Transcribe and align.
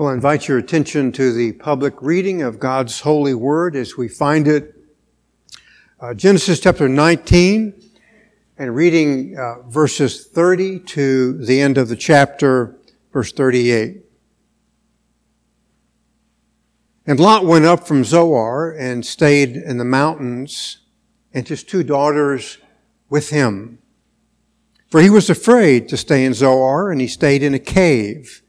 Well, 0.00 0.08
I 0.08 0.14
invite 0.14 0.48
your 0.48 0.56
attention 0.56 1.12
to 1.12 1.30
the 1.30 1.52
public 1.52 2.00
reading 2.00 2.40
of 2.40 2.58
God's 2.58 3.00
holy 3.00 3.34
word 3.34 3.76
as 3.76 3.98
we 3.98 4.08
find 4.08 4.48
it. 4.48 4.74
Uh, 6.00 6.14
Genesis 6.14 6.58
chapter 6.58 6.88
19 6.88 7.78
and 8.56 8.74
reading 8.74 9.36
uh, 9.38 9.56
verses 9.68 10.26
30 10.26 10.78
to 10.78 11.44
the 11.44 11.60
end 11.60 11.76
of 11.76 11.90
the 11.90 11.96
chapter, 11.96 12.78
verse 13.12 13.30
38. 13.30 13.98
And 17.06 17.20
Lot 17.20 17.44
went 17.44 17.66
up 17.66 17.86
from 17.86 18.02
Zoar 18.02 18.72
and 18.72 19.04
stayed 19.04 19.54
in 19.54 19.76
the 19.76 19.84
mountains 19.84 20.78
and 21.34 21.46
his 21.46 21.62
two 21.62 21.82
daughters 21.82 22.56
with 23.10 23.28
him. 23.28 23.80
For 24.88 25.02
he 25.02 25.10
was 25.10 25.28
afraid 25.28 25.90
to 25.90 25.98
stay 25.98 26.24
in 26.24 26.32
Zoar 26.32 26.90
and 26.90 27.02
he 27.02 27.06
stayed 27.06 27.42
in 27.42 27.52
a 27.52 27.58
cave 27.58 28.40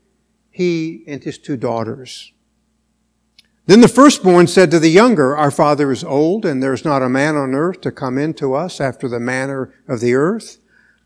he 0.51 1.03
and 1.07 1.23
his 1.23 1.37
two 1.37 1.57
daughters. 1.57 2.33
Then 3.65 3.81
the 3.81 3.87
firstborn 3.87 4.47
said 4.47 4.69
to 4.71 4.79
the 4.79 4.89
younger, 4.89 5.35
Our 5.35 5.49
father 5.49 5.91
is 5.91 6.03
old, 6.03 6.45
and 6.45 6.61
there 6.61 6.73
is 6.73 6.83
not 6.83 7.01
a 7.01 7.09
man 7.09 7.35
on 7.35 7.55
earth 7.55 7.81
to 7.81 7.91
come 7.91 8.17
in 8.17 8.33
to 8.35 8.53
us 8.53 8.81
after 8.81 9.07
the 9.07 9.19
manner 9.19 9.73
of 9.87 10.01
the 10.01 10.13
earth. 10.13 10.57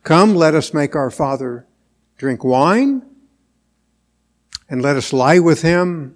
Come, 0.04 0.36
let 0.36 0.56
us 0.56 0.74
make 0.74 0.96
our 0.96 1.12
father 1.12 1.68
drink 2.18 2.44
wine, 2.44 3.04
and 4.68 4.82
let 4.82 4.96
us 4.96 5.14
lie 5.14 5.40
with 5.40 5.62
him, 5.62 6.16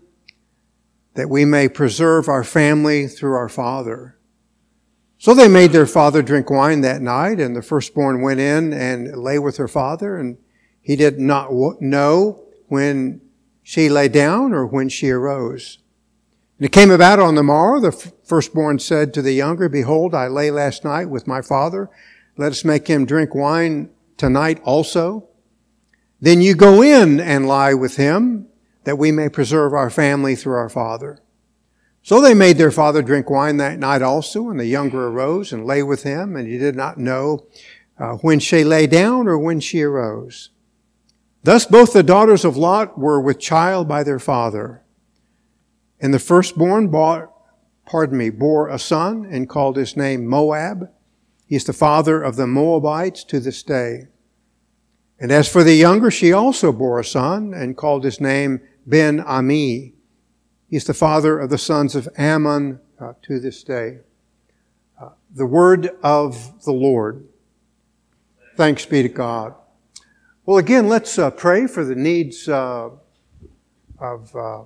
that 1.14 1.30
we 1.30 1.46
may 1.46 1.68
preserve 1.68 2.28
our 2.28 2.44
family 2.44 3.08
through 3.08 3.36
our 3.36 3.50
father. 3.50 4.18
So 5.18 5.34
they 5.34 5.50
made 5.50 5.72
their 5.72 5.86
father 5.86 6.22
drink 6.22 6.50
wine 6.50 6.82
that 6.82 7.02
night, 7.02 7.40
and 7.40 7.56
the 7.56 7.62
firstborn 7.62 8.22
went 8.22 8.40
in 8.40 8.72
and 8.72 9.16
lay 9.18 9.38
with 9.38 9.58
her 9.58 9.68
father, 9.68 10.18
and 10.18 10.38
he 10.82 10.96
did 10.96 11.20
not 11.20 11.52
know 11.82 12.49
when 12.70 13.22
she 13.62 13.90
lay 13.90 14.08
down 14.08 14.54
or 14.54 14.66
when 14.66 14.90
she 14.90 15.10
arose. 15.10 15.80
And 16.58 16.66
it 16.66 16.72
came 16.72 16.92
about 16.92 17.20
on 17.20 17.36
the 17.36 17.44
morrow, 17.44 17.80
the 17.80 17.92
firstborn 17.92 18.80
said 18.80 19.14
to 19.14 19.22
the 19.22 19.34
younger, 19.34 19.70
Behold, 19.70 20.16
I 20.16 20.28
lay 20.28 20.52
last 20.52 20.84
night 20.84 21.10
with 21.10 21.28
my 21.28 21.42
father. 21.42 21.90
Let 22.38 22.52
us 22.52 22.66
make 22.66 22.88
him 22.88 23.06
drink 23.06 23.36
wine 23.36 23.90
tonight 24.18 24.62
also. 24.64 25.28
Then 26.22 26.42
you 26.42 26.56
go 26.56 26.82
in 26.82 27.20
and 27.20 27.48
lie 27.48 27.74
with 27.74 27.96
him, 27.96 28.48
that 28.84 28.98
we 28.98 29.12
may 29.12 29.30
preserve 29.30 29.74
our 29.74 29.90
family 29.90 30.36
through 30.36 30.56
our 30.56 30.70
father. 30.70 31.22
So 32.02 32.22
they 32.22 32.34
made 32.34 32.58
their 32.58 32.72
father 32.72 33.02
drink 33.02 33.30
wine 33.30 33.58
that 33.58 33.80
night 33.80 34.02
also, 34.02 34.50
and 34.50 34.60
the 34.60 34.66
younger 34.66 35.08
arose 35.08 35.54
and 35.54 35.66
lay 35.66 35.84
with 35.84 36.04
him, 36.04 36.36
and 36.36 36.48
he 36.48 36.58
did 36.58 36.76
not 36.76 36.98
know 36.98 37.46
uh, 37.98 38.14
when 38.16 38.40
she 38.40 38.64
lay 38.64 38.88
down 38.88 39.28
or 39.28 39.38
when 39.38 39.60
she 39.60 39.82
arose. 39.82 40.50
Thus 41.44 41.66
both 41.66 41.94
the 41.94 42.04
daughters 42.04 42.44
of 42.44 42.58
Lot 42.58 42.98
were 42.98 43.22
with 43.22 43.40
child 43.40 43.88
by 43.88 44.04
their 44.04 44.20
father. 44.20 44.84
And 46.00 46.14
the 46.14 46.20
firstborn 46.20 46.90
bought, 46.90 47.32
pardon 47.86 48.18
me, 48.18 48.30
bore 48.30 48.68
a 48.68 48.80
son 48.80 49.26
and 49.30 49.50
called 49.50 49.78
his 49.78 49.96
name 49.96 50.26
Moab. 50.26 50.90
He 51.46 51.56
is 51.56 51.64
the 51.64 51.74
father 51.74 52.22
of 52.22 52.36
the 52.36 52.48
Moabites 52.48 53.24
to 53.26 53.40
this 53.40 53.64
day. 53.64 54.08
And 55.20 55.32
as 55.32 55.52
for 55.52 55.64
the 55.64 55.76
younger, 55.76 56.12
she 56.12 56.32
also 56.32 56.72
bore 56.72 57.00
a 57.00 57.06
son 57.06 57.54
and 57.54 57.76
called 57.76 58.04
his 58.04 58.22
name 58.22 58.62
Ben 58.86 59.20
Ami. 59.20 59.94
He 60.70 60.76
is 60.76 60.86
the 60.86 60.94
father 60.94 61.40
of 61.40 61.50
the 61.50 61.58
sons 61.58 61.96
of 61.96 62.08
Ammon 62.18 62.80
uh, 63.00 63.14
to 63.24 63.40
this 63.40 63.64
day. 63.64 64.00
Uh, 65.02 65.10
the 65.34 65.46
word 65.46 65.92
of 66.04 66.64
the 66.64 66.72
Lord. 66.72 67.28
Thanks 68.56 68.86
be 68.86 69.02
to 69.02 69.10
God. 69.10 69.56
Well, 70.50 70.58
again, 70.58 70.88
let's 70.88 71.20
uh, 71.20 71.30
pray 71.30 71.68
for 71.68 71.86
the 71.86 71.94
needs 71.94 72.50
uh, 72.50 72.90
of, 74.00 74.36
uh, 74.36 74.64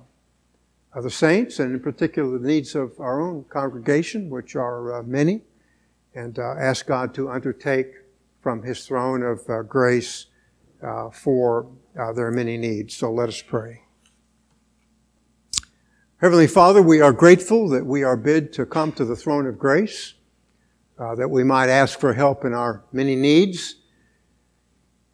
of 0.94 1.02
the 1.02 1.10
saints, 1.10 1.58
and 1.58 1.74
in 1.74 1.80
particular 1.80 2.38
the 2.38 2.48
needs 2.48 2.74
of 2.74 2.98
our 2.98 3.20
own 3.20 3.44
congregation, 3.50 4.30
which 4.30 4.56
are 4.56 4.94
uh, 4.94 5.02
many, 5.02 5.42
and 6.14 6.38
uh, 6.38 6.54
ask 6.58 6.86
God 6.86 7.12
to 7.16 7.28
undertake 7.28 7.88
from 8.40 8.62
His 8.62 8.86
throne 8.86 9.22
of 9.22 9.40
uh, 9.50 9.60
grace 9.60 10.24
for 11.12 11.66
their 12.14 12.30
many 12.30 12.56
needs. 12.56 12.96
So 12.96 13.12
let 13.12 13.28
us 13.28 13.42
pray. 13.42 13.82
Heavenly 16.16 16.46
Father, 16.46 16.80
we 16.80 17.02
are 17.02 17.12
grateful 17.12 17.68
that 17.68 17.84
we 17.84 18.02
are 18.02 18.16
bid 18.16 18.54
to 18.54 18.64
come 18.64 18.90
to 18.92 19.04
the 19.04 19.16
throne 19.16 19.46
of 19.46 19.58
grace, 19.58 20.14
that 20.96 21.28
we 21.28 21.44
might 21.44 21.68
ask 21.68 22.00
for 22.00 22.14
help 22.14 22.46
in 22.46 22.54
our 22.54 22.84
many 22.90 23.16
needs 23.16 23.76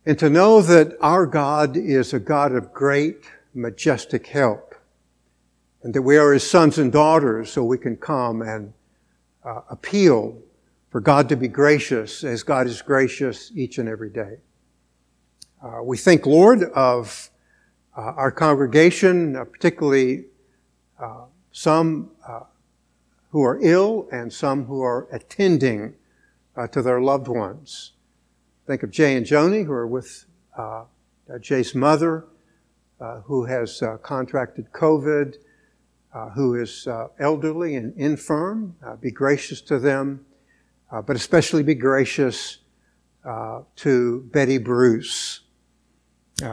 and 0.06 0.18
to 0.18 0.30
know 0.30 0.62
that 0.62 0.96
our 1.00 1.26
God 1.26 1.76
is 1.76 2.14
a 2.14 2.20
God 2.20 2.52
of 2.52 2.72
great, 2.72 3.24
majestic 3.54 4.26
help, 4.26 4.74
and 5.82 5.94
that 5.94 6.02
we 6.02 6.16
are 6.16 6.32
His 6.32 6.48
sons 6.48 6.78
and 6.78 6.90
daughters, 6.90 7.52
so 7.52 7.64
we 7.64 7.78
can 7.78 7.96
come 7.96 8.42
and 8.42 8.72
uh, 9.44 9.60
appeal 9.70 10.38
for 10.90 11.00
God 11.00 11.28
to 11.28 11.36
be 11.36 11.48
gracious 11.48 12.24
as 12.24 12.42
God 12.42 12.66
is 12.66 12.82
gracious 12.82 13.52
each 13.54 13.78
and 13.78 13.88
every 13.88 14.10
day. 14.10 14.38
Uh, 15.62 15.82
we 15.82 15.96
think, 15.96 16.26
Lord, 16.26 16.62
of 16.74 17.30
uh, 17.96 18.00
our 18.16 18.30
congregation, 18.30 19.36
uh, 19.36 19.44
particularly 19.44 20.24
uh, 20.98 21.24
some 21.52 22.10
uh, 22.26 22.40
who 23.30 23.42
are 23.42 23.58
ill 23.60 24.08
and 24.10 24.32
some 24.32 24.64
who 24.64 24.82
are 24.82 25.06
attending 25.12 25.94
to 26.72 26.82
their 26.82 27.00
loved 27.00 27.26
ones. 27.26 27.92
Think 28.70 28.84
of 28.84 28.92
Jay 28.92 29.16
and 29.16 29.26
Joni, 29.26 29.66
who 29.66 29.72
are 29.72 29.88
with 29.88 30.26
uh, 30.56 30.84
Jay's 31.40 31.74
mother, 31.74 32.26
uh, 33.00 33.16
who 33.22 33.44
has 33.44 33.82
uh, 33.82 33.96
contracted 33.96 34.70
COVID, 34.70 35.34
uh, 36.14 36.28
who 36.28 36.54
is 36.54 36.86
uh, 36.86 37.08
elderly 37.18 37.74
and 37.74 37.92
infirm. 37.96 38.76
Uh, 38.86 38.94
be 38.94 39.10
gracious 39.10 39.60
to 39.62 39.80
them, 39.80 40.24
but 40.92 41.16
especially 41.16 41.64
be 41.64 41.74
gracious 41.74 42.58
to 43.74 44.20
Betty 44.32 44.58
Bruce. 44.58 45.40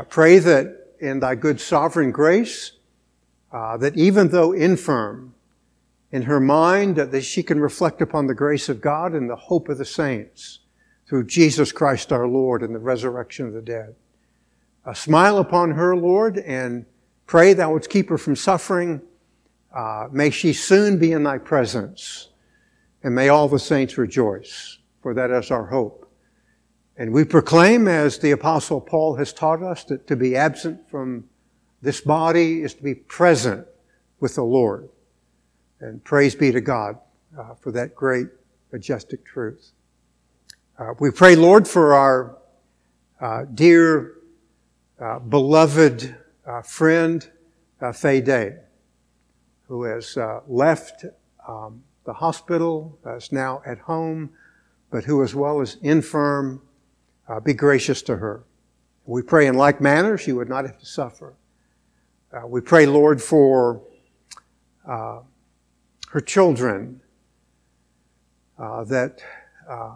pray 0.09 0.39
that 0.39 0.95
in 0.99 1.19
thy 1.19 1.35
good 1.35 1.61
sovereign 1.61 2.09
grace, 2.09 2.71
that 3.51 3.95
even 3.95 4.29
though 4.29 4.53
infirm, 4.53 5.35
in 6.11 6.23
her 6.23 6.39
mind, 6.39 6.95
that 6.95 7.21
she 7.21 7.43
can 7.43 7.59
reflect 7.59 8.01
upon 8.01 8.25
the 8.25 8.33
grace 8.33 8.69
of 8.69 8.81
God 8.81 9.13
and 9.13 9.29
the 9.29 9.35
hope 9.35 9.69
of 9.69 9.77
the 9.77 9.85
saints 9.85 10.61
through 11.07 11.25
Jesus 11.25 11.71
Christ 11.71 12.11
our 12.11 12.27
Lord 12.27 12.61
and 12.61 12.75
the 12.75 12.79
resurrection 12.79 13.47
of 13.47 13.53
the 13.53 13.61
dead. 13.61 13.95
Uh, 14.85 14.93
smile 14.93 15.37
upon 15.37 15.71
her, 15.71 15.95
Lord, 15.95 16.37
and 16.37 16.85
pray 17.25 17.53
thou 17.53 17.73
wouldst 17.73 17.89
keep 17.89 18.09
her 18.09 18.17
from 18.17 18.35
suffering. 18.35 19.01
Uh, 19.73 20.07
may 20.11 20.29
she 20.29 20.53
soon 20.53 20.97
be 20.97 21.11
in 21.11 21.23
thy 21.23 21.37
presence, 21.37 22.29
and 23.03 23.13
may 23.13 23.29
all 23.29 23.47
the 23.47 23.59
saints 23.59 23.97
rejoice, 23.97 24.79
for 25.01 25.13
that 25.13 25.31
is 25.31 25.51
our 25.51 25.65
hope. 25.65 26.11
And 26.97 27.13
we 27.13 27.23
proclaim, 27.23 27.87
as 27.87 28.17
the 28.17 28.31
Apostle 28.31 28.81
Paul 28.81 29.15
has 29.15 29.31
taught 29.31 29.61
us, 29.61 29.83
that 29.85 30.07
to 30.07 30.15
be 30.15 30.35
absent 30.35 30.89
from 30.89 31.25
this 31.81 32.01
body 32.01 32.63
is 32.63 32.73
to 32.73 32.83
be 32.83 32.95
present 32.95 33.67
with 34.19 34.35
the 34.35 34.43
Lord. 34.43 34.89
And 35.79 36.03
praise 36.03 36.33
be 36.33 36.51
to 36.51 36.61
God 36.61 36.97
uh, 37.37 37.53
for 37.53 37.71
that 37.73 37.93
great, 37.93 38.27
majestic 38.71 39.23
truth. 39.25 39.73
Uh, 40.79 40.93
we 40.99 41.09
pray, 41.09 41.35
Lord, 41.35 41.67
for 41.67 41.95
our 41.95 42.37
uh, 43.19 43.45
dear, 43.51 44.13
uh, 44.99 45.17
beloved 45.17 46.15
uh, 46.45 46.61
friend, 46.61 47.27
uh, 47.81 47.91
Faye 47.91 48.21
Day, 48.21 48.57
who 49.63 49.85
has 49.85 50.15
uh, 50.17 50.41
left 50.47 51.03
um, 51.47 51.81
the 52.05 52.13
hospital, 52.13 52.99
is 53.07 53.31
now 53.31 53.63
at 53.65 53.79
home, 53.79 54.29
but 54.91 55.03
who, 55.03 55.23
as 55.23 55.33
well 55.33 55.61
as 55.61 55.77
infirm, 55.81 56.61
be 57.43 57.55
gracious 57.55 58.03
to 58.03 58.17
her. 58.17 58.43
We 59.07 59.23
pray 59.23 59.47
in 59.47 59.55
like 59.55 59.81
manner 59.81 60.15
she 60.15 60.31
would 60.31 60.47
not 60.47 60.63
have 60.65 60.77
to 60.77 60.85
suffer. 60.85 61.33
we 62.45 62.61
pray, 62.61 62.85
Lord, 62.85 63.19
for 63.19 63.81
her 64.85 66.21
children, 66.23 67.01
that 68.59 69.23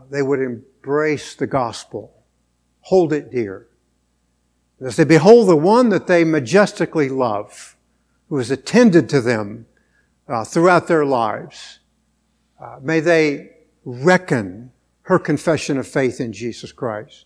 they 0.09 0.21
would 0.21 0.39
embrace 0.39 1.35
the 1.35 1.47
gospel, 1.47 2.13
hold 2.81 3.13
it 3.13 3.31
dear. 3.31 3.67
As 4.83 4.95
they 4.95 5.03
behold 5.03 5.47
the 5.47 5.55
one 5.55 5.89
that 5.89 6.07
they 6.07 6.23
majestically 6.23 7.07
love, 7.09 7.77
who 8.29 8.37
has 8.37 8.49
attended 8.49 9.09
to 9.09 9.21
them 9.21 9.65
uh, 10.27 10.43
throughout 10.45 10.87
their 10.87 11.05
lives, 11.05 11.79
uh, 12.61 12.77
may 12.81 12.99
they 12.99 13.51
reckon 13.83 14.71
her 15.03 15.19
confession 15.19 15.77
of 15.77 15.87
faith 15.87 16.21
in 16.21 16.31
Jesus 16.31 16.71
Christ. 16.71 17.25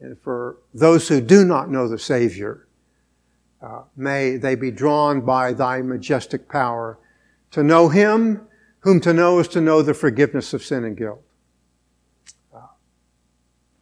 And 0.00 0.18
for 0.20 0.58
those 0.74 1.08
who 1.08 1.20
do 1.20 1.44
not 1.44 1.70
know 1.70 1.88
the 1.88 1.98
Savior, 1.98 2.66
uh, 3.62 3.82
may 3.96 4.36
they 4.36 4.54
be 4.54 4.70
drawn 4.70 5.20
by 5.20 5.52
thy 5.52 5.80
majestic 5.80 6.48
power 6.48 6.98
to 7.52 7.62
know 7.62 7.88
him, 7.88 8.46
whom 8.86 9.00
to 9.00 9.12
know 9.12 9.40
is 9.40 9.48
to 9.48 9.60
know 9.60 9.82
the 9.82 9.92
forgiveness 9.92 10.54
of 10.54 10.64
sin 10.64 10.84
and 10.84 10.96
guilt. 10.96 11.20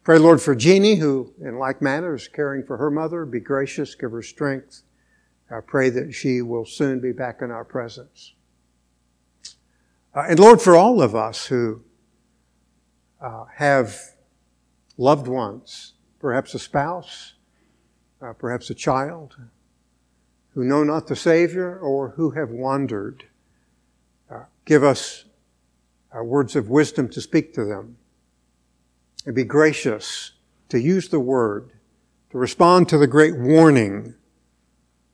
Pray, 0.03 0.17
Lord, 0.17 0.41
for 0.41 0.55
Jeannie, 0.55 0.95
who 0.95 1.31
in 1.39 1.59
like 1.59 1.79
manner 1.79 2.15
is 2.15 2.27
caring 2.27 2.63
for 2.63 2.77
her 2.77 2.89
mother. 2.89 3.23
Be 3.23 3.39
gracious, 3.39 3.93
give 3.93 4.11
her 4.11 4.23
strength. 4.23 4.81
I 5.51 5.61
pray 5.61 5.91
that 5.91 6.11
she 6.13 6.41
will 6.41 6.65
soon 6.65 6.99
be 6.99 7.11
back 7.11 7.43
in 7.43 7.51
our 7.51 7.63
presence. 7.63 8.33
Uh, 10.15 10.25
and 10.27 10.39
Lord, 10.39 10.59
for 10.59 10.75
all 10.75 11.03
of 11.03 11.13
us 11.13 11.45
who 11.45 11.83
uh, 13.21 13.45
have 13.57 13.95
loved 14.97 15.27
ones, 15.27 15.93
perhaps 16.19 16.55
a 16.55 16.59
spouse, 16.59 17.33
uh, 18.23 18.33
perhaps 18.33 18.71
a 18.71 18.75
child, 18.75 19.35
who 20.55 20.63
know 20.63 20.83
not 20.83 21.05
the 21.05 21.15
Savior 21.15 21.77
or 21.77 22.09
who 22.09 22.31
have 22.31 22.49
wandered, 22.49 23.25
uh, 24.29 24.43
give 24.65 24.83
us 24.83 25.25
uh, 26.15 26.23
words 26.23 26.55
of 26.55 26.69
wisdom 26.69 27.09
to 27.09 27.21
speak 27.21 27.53
to 27.53 27.65
them 27.65 27.97
and 29.25 29.35
be 29.35 29.43
gracious 29.43 30.31
to 30.69 30.79
use 30.79 31.09
the 31.09 31.19
word 31.19 31.71
to 32.31 32.37
respond 32.37 32.89
to 32.89 32.97
the 32.97 33.07
great 33.07 33.37
warning 33.37 34.15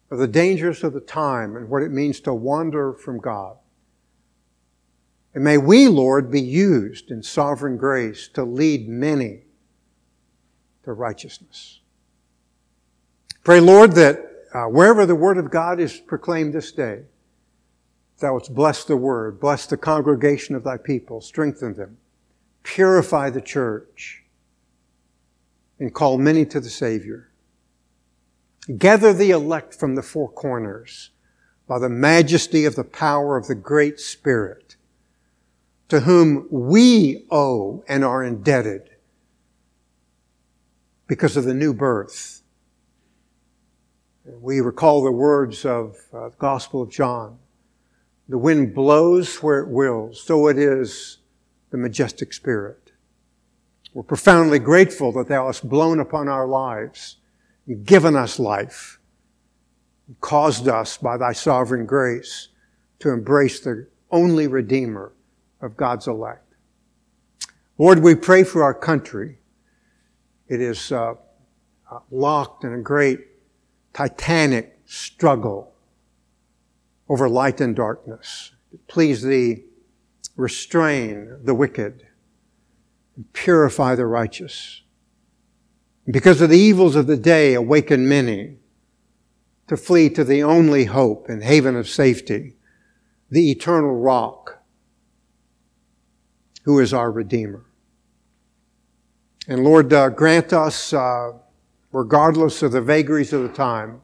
of 0.10 0.18
the 0.18 0.28
dangers 0.28 0.84
of 0.84 0.94
the 0.94 1.00
time 1.00 1.56
and 1.56 1.70
what 1.70 1.82
it 1.82 1.92
means 1.92 2.20
to 2.20 2.34
wander 2.34 2.94
from 2.94 3.20
God. 3.20 3.58
And 5.34 5.44
may 5.44 5.58
we, 5.58 5.88
Lord, 5.88 6.30
be 6.30 6.42
used 6.42 7.10
in 7.10 7.24
sovereign 7.24 7.78
grace 7.78 8.28
to 8.30 8.44
lead 8.44 8.90
many 8.90 9.44
to 10.84 10.94
righteousness. 10.94 11.80
Pray, 13.44 13.60
Lord, 13.60 13.94
that 13.94 14.20
uh, 14.54 14.66
wherever 14.66 15.06
the 15.06 15.16
Word 15.16 15.38
of 15.38 15.50
God 15.50 15.80
is 15.80 15.98
proclaimed 15.98 16.54
this 16.54 16.72
day, 16.72 17.04
thou 18.22 18.36
wouldst 18.36 18.56
bless 18.56 18.84
the 18.86 18.98
Word, 18.98 19.40
bless 19.40 19.66
the 19.66 19.78
congregation 19.78 20.56
of 20.56 20.64
thy 20.64 20.78
people, 20.78 21.20
strengthen 21.22 21.74
them, 21.74 21.98
purify 22.64 23.30
the 23.30 23.42
church, 23.42 24.24
and 25.80 25.94
call 25.94 26.18
many 26.18 26.46
to 26.46 26.60
the 26.60 26.70
Savior. 26.70 27.32
Gather 28.78 29.12
the 29.12 29.32
elect 29.32 29.74
from 29.74 29.96
the 29.96 30.04
four 30.04 30.30
corners 30.30 31.10
by 31.68 31.80
the 31.80 31.90
majesty 31.90 32.66
of 32.66 32.76
the 32.76 32.84
power 32.84 33.36
of 33.38 33.48
the 33.48 33.56
great 33.56 34.00
Spirit, 34.00 34.76
to 35.90 36.02
whom 36.02 36.48
we 36.52 37.26
owe 37.32 37.84
and 37.88 38.06
are 38.06 38.24
indebted 38.24 38.90
because 41.08 41.36
of 41.36 41.44
the 41.44 41.54
new 41.54 41.74
birth. 41.74 42.42
We 44.26 44.62
recall 44.62 45.04
the 45.04 45.12
words 45.12 45.66
of 45.66 45.98
uh, 46.14 46.30
the 46.30 46.36
Gospel 46.38 46.84
of 46.84 46.90
John. 46.90 47.40
The 48.32 48.38
wind 48.38 48.74
blows 48.74 49.44
where 49.44 49.60
it 49.60 49.68
wills, 49.68 50.24
so 50.24 50.48
it 50.48 50.58
is 50.58 51.18
the 51.70 51.78
majestic 51.78 52.32
Spirit. 52.32 52.94
We're 53.94 54.04
profoundly 54.04 54.58
grateful 54.58 55.12
that 55.12 55.28
Thou 55.28 55.48
hast 55.48 55.68
blown 55.68 56.00
upon 56.00 56.30
our 56.30 56.48
lives 56.48 57.18
and 57.68 57.86
given 57.86 58.16
us 58.16 58.40
life, 58.40 59.02
and 60.08 60.18
caused 60.22 60.70
us 60.70 60.96
by 60.96 61.18
thy 61.18 61.34
sovereign 61.34 61.86
grace 61.86 62.48
to 63.00 63.10
embrace 63.10 63.60
the 63.60 63.88
only 64.12 64.48
Redeemer 64.48 65.12
of 65.60 65.76
God's 65.76 66.08
elect. 66.08 66.54
Lord, 67.78 68.00
we 68.00 68.16
pray 68.16 68.46
for 68.46 68.64
our 68.64 68.74
country. 68.74 69.40
It 70.48 70.62
is 70.62 70.90
uh, 70.94 71.16
locked 72.10 72.64
in 72.64 72.72
a 72.72 72.82
great 72.82 73.28
titanic 73.92 74.80
struggle 74.86 75.71
over 77.12 77.28
light 77.28 77.60
and 77.60 77.76
darkness. 77.76 78.52
Please 78.88 79.22
thee, 79.22 79.66
restrain 80.38 81.40
the 81.44 81.54
wicked 81.54 82.08
and 83.18 83.34
purify 83.34 83.96
the 83.96 84.06
righteous. 84.06 84.82
Because 86.10 86.40
of 86.40 86.50
the 86.50 86.58
evils 86.58 86.96
of 86.96 87.08
the 87.08 87.18
day, 87.18 87.54
awaken 87.54 88.08
many 88.08 88.56
to 89.68 89.76
flee 89.76 90.10
to 90.10 90.24
the 90.24 90.42
only 90.42 90.86
hope 90.86 91.28
and 91.28 91.44
haven 91.44 91.76
of 91.76 91.90
safety, 91.90 92.56
the 93.30 93.52
eternal 93.52 93.94
rock, 93.98 94.64
who 96.64 96.80
is 96.80 96.94
our 96.94 97.12
Redeemer. 97.12 97.66
And 99.50 99.66
Lord, 99.66 99.92
uh, 99.92 100.08
grant 100.08 100.54
us, 100.54 100.94
uh, 100.94 101.34
regardless 101.92 102.64
of 102.64 102.72
the 102.72 102.82
vagaries 102.82 103.34
of 103.34 103.42
the 103.44 103.50
time, 103.50 104.00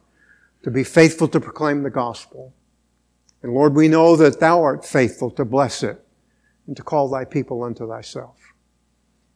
to 0.63 0.69
be 0.69 0.83
faithful 0.83 1.29
to 1.29 1.39
proclaim 1.39 1.83
the 1.83 1.89
gospel. 1.89 2.53
And 3.41 3.53
Lord, 3.53 3.75
we 3.75 3.87
know 3.87 4.15
that 4.15 4.39
Thou 4.39 4.61
art 4.61 4.85
faithful 4.85 5.31
to 5.31 5.45
bless 5.45 5.83
it 5.83 6.03
and 6.65 6.75
to 6.75 6.83
call 6.83 7.09
Thy 7.09 7.25
people 7.25 7.63
unto 7.63 7.87
Thyself. 7.87 8.37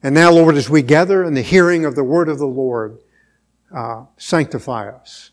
And 0.02 0.14
now, 0.14 0.32
Lord, 0.32 0.56
as 0.56 0.68
we 0.68 0.82
gather 0.82 1.22
in 1.24 1.34
the 1.34 1.42
hearing 1.42 1.84
of 1.84 1.94
the 1.94 2.04
word 2.04 2.28
of 2.28 2.38
the 2.38 2.46
Lord, 2.46 2.98
uh, 3.74 4.04
sanctify 4.16 4.88
us. 4.88 5.30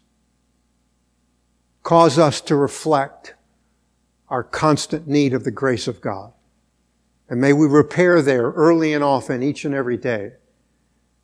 Cause 1.82 2.20
us 2.20 2.40
to 2.42 2.56
reflect 2.56 3.34
our 4.30 4.44
constant 4.44 5.08
need 5.08 5.34
of 5.34 5.44
the 5.44 5.52
grace 5.52 5.88
of 5.88 6.02
God. 6.02 6.34
And 7.30 7.42
may 7.42 7.54
we 7.54 7.68
repair 7.68 8.22
there 8.22 8.52
early 8.52 8.94
and 8.94 9.04
often, 9.04 9.42
each 9.42 9.66
and 9.66 9.74
every 9.74 9.98
day, 9.98 10.34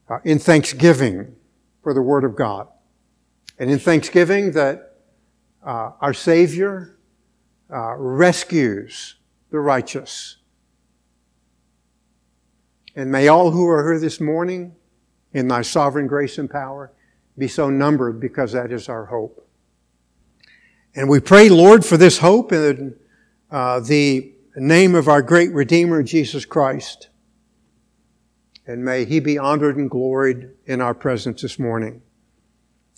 uh, 0.09 0.19
in 0.23 0.39
thanksgiving 0.39 1.35
for 1.83 1.93
the 1.93 2.01
Word 2.01 2.23
of 2.23 2.35
God. 2.35 2.67
And 3.59 3.71
in 3.71 3.79
thanksgiving 3.79 4.51
that 4.51 4.97
uh, 5.63 5.91
our 6.01 6.13
Savior 6.13 6.94
uh, 7.71 7.95
rescues 7.95 9.15
the 9.49 9.59
righteous 9.59 10.37
and 12.95 13.11
may 13.11 13.27
all 13.27 13.51
who 13.51 13.67
are 13.67 13.91
here 13.91 13.99
this 13.99 14.21
morning, 14.21 14.73
in 15.33 15.49
thy 15.49 15.61
sovereign 15.61 16.07
grace 16.07 16.37
and 16.37 16.49
power, 16.49 16.93
be 17.37 17.47
so 17.47 17.69
numbered 17.69 18.21
because 18.21 18.53
that 18.53 18.71
is 18.71 18.87
our 18.87 19.05
hope. 19.05 19.45
And 20.95 21.09
we 21.09 21.19
pray, 21.19 21.49
Lord, 21.49 21.85
for 21.85 21.97
this 21.97 22.19
hope 22.19 22.53
in 22.53 22.95
uh, 23.51 23.81
the 23.81 24.33
name 24.55 24.95
of 24.95 25.09
our 25.09 25.21
great 25.21 25.51
Redeemer, 25.51 26.03
Jesus 26.03 26.45
Christ. 26.45 27.09
And 28.65 28.85
may 28.85 29.03
he 29.03 29.19
be 29.19 29.37
honored 29.37 29.75
and 29.75 29.89
gloried 29.89 30.51
in 30.65 30.79
our 30.79 30.93
presence 30.93 31.41
this 31.41 31.59
morning. 31.59 32.01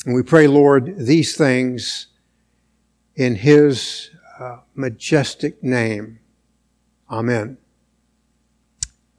And 0.06 0.14
we 0.14 0.22
pray, 0.22 0.46
Lord, 0.46 0.96
these 0.96 1.36
things 1.36 2.08
in 3.16 3.34
his 3.34 4.12
uh, 4.39 4.57
majestic 4.75 5.63
name. 5.63 6.19
Amen. 7.10 7.57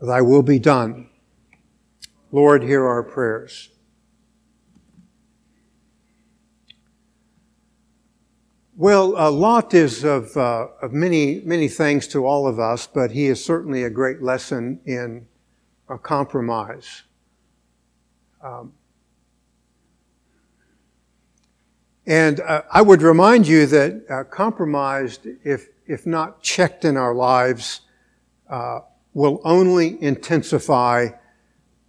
Thy 0.00 0.20
will 0.20 0.42
be 0.42 0.58
done. 0.58 1.08
Lord, 2.30 2.62
hear 2.62 2.86
our 2.86 3.02
prayers. 3.02 3.70
Well, 8.76 9.16
uh, 9.16 9.30
Lot 9.32 9.74
is 9.74 10.04
of, 10.04 10.36
uh, 10.36 10.68
of 10.80 10.92
many, 10.92 11.40
many 11.40 11.66
things 11.66 12.06
to 12.08 12.24
all 12.24 12.46
of 12.46 12.60
us, 12.60 12.86
but 12.86 13.10
he 13.10 13.26
is 13.26 13.44
certainly 13.44 13.82
a 13.82 13.90
great 13.90 14.22
lesson 14.22 14.80
in 14.84 15.26
a 15.88 15.98
compromise. 15.98 17.02
Um, 18.40 18.72
and 22.08 22.40
uh, 22.40 22.62
I 22.72 22.80
would 22.80 23.02
remind 23.02 23.46
you 23.46 23.66
that 23.66 24.04
uh, 24.08 24.24
compromised, 24.24 25.26
if, 25.44 25.68
if 25.86 26.06
not 26.06 26.42
checked 26.42 26.86
in 26.86 26.96
our 26.96 27.14
lives, 27.14 27.82
uh, 28.48 28.80
will 29.12 29.42
only 29.44 30.02
intensify, 30.02 31.08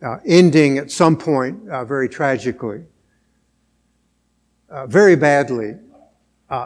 uh, 0.03 0.17
ending 0.25 0.77
at 0.77 0.91
some 0.91 1.15
point 1.15 1.69
uh, 1.69 1.85
very 1.85 2.09
tragically, 2.09 2.83
uh, 4.69 4.87
very 4.87 5.15
badly. 5.15 5.75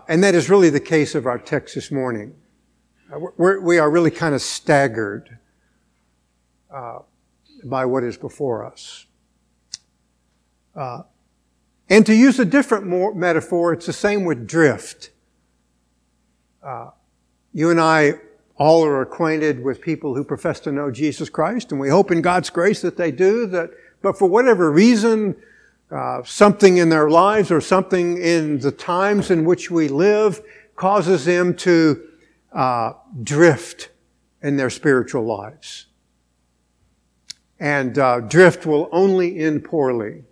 And 0.07 0.23
that 0.23 0.33
is 0.33 0.49
really 0.49 0.71
the 0.71 0.79
case 0.79 1.13
of 1.13 1.27
our 1.27 1.37
text 1.37 1.75
this 1.75 1.91
morning. 1.91 2.33
We're, 3.37 3.61
we 3.61 3.77
are 3.77 3.91
really 3.91 4.11
kind 4.11 4.33
of 4.33 4.41
staggered 4.41 5.37
by 6.71 7.85
what 7.85 8.03
is 8.03 8.17
before 8.17 8.65
us. 8.65 9.05
And 11.89 12.05
to 12.05 12.15
use 12.15 12.39
a 12.39 12.45
different 12.45 13.15
metaphor, 13.15 13.73
it's 13.73 13.85
the 13.85 13.93
same 13.93 14.25
with 14.25 14.47
drift. 14.47 15.11
you 17.53 17.69
and 17.69 17.79
I 17.79 18.13
all 18.55 18.85
are 18.85 19.01
acquainted 19.01 19.63
with 19.63 19.81
people 19.81 20.15
who 20.15 20.23
profess 20.23 20.59
to 20.61 20.71
know 20.71 20.91
Jesus 20.91 21.29
Christ, 21.29 21.71
and 21.71 21.81
we 21.81 21.89
hope 21.89 22.11
in 22.11 22.21
God's 22.21 22.49
grace 22.49 22.81
that 22.81 22.97
they 22.97 23.11
do. 23.11 23.45
That, 23.47 23.71
but 24.01 24.17
for 24.17 24.27
whatever 24.27 24.71
reason, 24.71 25.35
uh, 25.91 26.23
something 26.23 26.77
in 26.77 26.89
their 26.89 27.09
lives 27.09 27.51
or 27.51 27.61
something 27.61 28.17
in 28.17 28.59
the 28.59 28.71
times 28.71 29.31
in 29.31 29.45
which 29.45 29.69
we 29.69 29.87
live 29.87 30.41
causes 30.75 31.25
them 31.25 31.55
to 31.55 32.07
uh, 32.51 32.93
drift 33.23 33.89
in 34.41 34.57
their 34.57 34.69
spiritual 34.69 35.23
lives. 35.23 35.87
And 37.59 37.97
uh, 37.97 38.21
drift 38.21 38.65
will 38.65 38.89
only 38.91 39.37
end 39.37 39.63
poorly. 39.63 40.23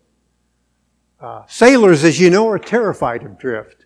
Sailors, 1.48 2.04
as 2.04 2.20
you 2.20 2.30
know, 2.30 2.50
are 2.50 2.60
terrified 2.60 3.24
of 3.24 3.38
drift 3.38 3.86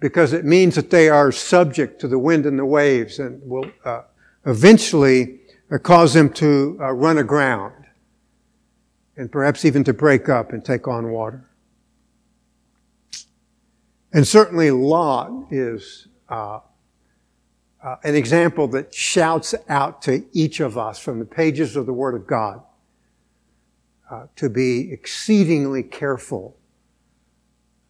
because 0.00 0.32
it 0.32 0.44
means 0.44 0.74
that 0.74 0.90
they 0.90 1.08
are 1.08 1.32
subject 1.32 2.00
to 2.00 2.08
the 2.08 2.18
wind 2.18 2.46
and 2.46 2.58
the 2.58 2.64
waves 2.64 3.18
and 3.18 3.40
will 3.48 3.70
uh, 3.84 4.02
eventually 4.46 5.40
uh, 5.70 5.78
cause 5.78 6.14
them 6.14 6.32
to 6.32 6.78
uh, 6.80 6.92
run 6.92 7.18
aground 7.18 7.74
and 9.16 9.30
perhaps 9.32 9.64
even 9.64 9.82
to 9.84 9.92
break 9.92 10.28
up 10.28 10.52
and 10.52 10.64
take 10.64 10.86
on 10.86 11.10
water. 11.10 11.44
And 14.12 14.26
certainly 14.26 14.70
Lot 14.70 15.48
is 15.50 16.06
uh, 16.28 16.60
uh, 17.82 17.96
an 18.04 18.14
example 18.14 18.68
that 18.68 18.94
shouts 18.94 19.54
out 19.68 20.00
to 20.02 20.24
each 20.32 20.60
of 20.60 20.78
us 20.78 20.98
from 20.98 21.18
the 21.18 21.24
pages 21.24 21.76
of 21.76 21.86
the 21.86 21.92
Word 21.92 22.14
of 22.14 22.26
God 22.26 22.62
uh, 24.10 24.26
to 24.36 24.48
be 24.48 24.92
exceedingly 24.92 25.82
careful 25.82 26.57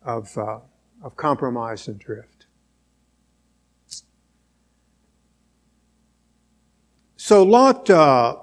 of, 0.09 0.37
uh, 0.39 0.59
of 1.03 1.15
compromise 1.17 1.87
and 1.87 1.99
drift. 1.99 2.47
So 7.17 7.43
Lot 7.43 7.91
uh, 7.91 8.37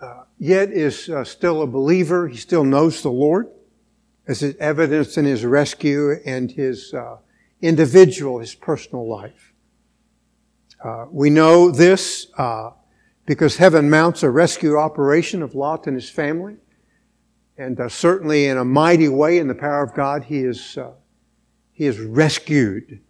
uh, 0.00 0.22
yet 0.38 0.70
is 0.70 1.10
uh, 1.10 1.24
still 1.24 1.60
a 1.60 1.66
believer. 1.66 2.26
He 2.26 2.38
still 2.38 2.64
knows 2.64 3.02
the 3.02 3.10
Lord, 3.10 3.48
as 4.26 4.42
is 4.42 4.56
evidenced 4.58 5.18
in 5.18 5.26
his 5.26 5.44
rescue 5.44 6.12
and 6.24 6.50
his 6.50 6.94
individual, 7.60 8.38
his 8.38 8.54
personal 8.54 9.06
life. 9.06 9.52
Uh, 10.82 11.06
we 11.10 11.28
know 11.28 11.70
this 11.70 12.28
uh, 12.38 12.70
because 13.26 13.56
heaven 13.56 13.90
mounts 13.90 14.22
a 14.22 14.30
rescue 14.30 14.76
operation 14.76 15.42
of 15.42 15.54
Lot 15.54 15.86
and 15.86 15.96
his 15.96 16.08
family. 16.08 16.56
And 17.58 17.80
uh, 17.80 17.88
certainly 17.88 18.46
in 18.46 18.58
a 18.58 18.64
mighty 18.64 19.08
way, 19.08 19.38
in 19.38 19.48
the 19.48 19.54
power 19.54 19.82
of 19.82 19.94
God, 19.94 20.24
he 20.24 20.40
is, 20.40 20.76
uh, 20.76 20.92
he 21.72 21.86
is 21.86 21.98
rescued 21.98 23.00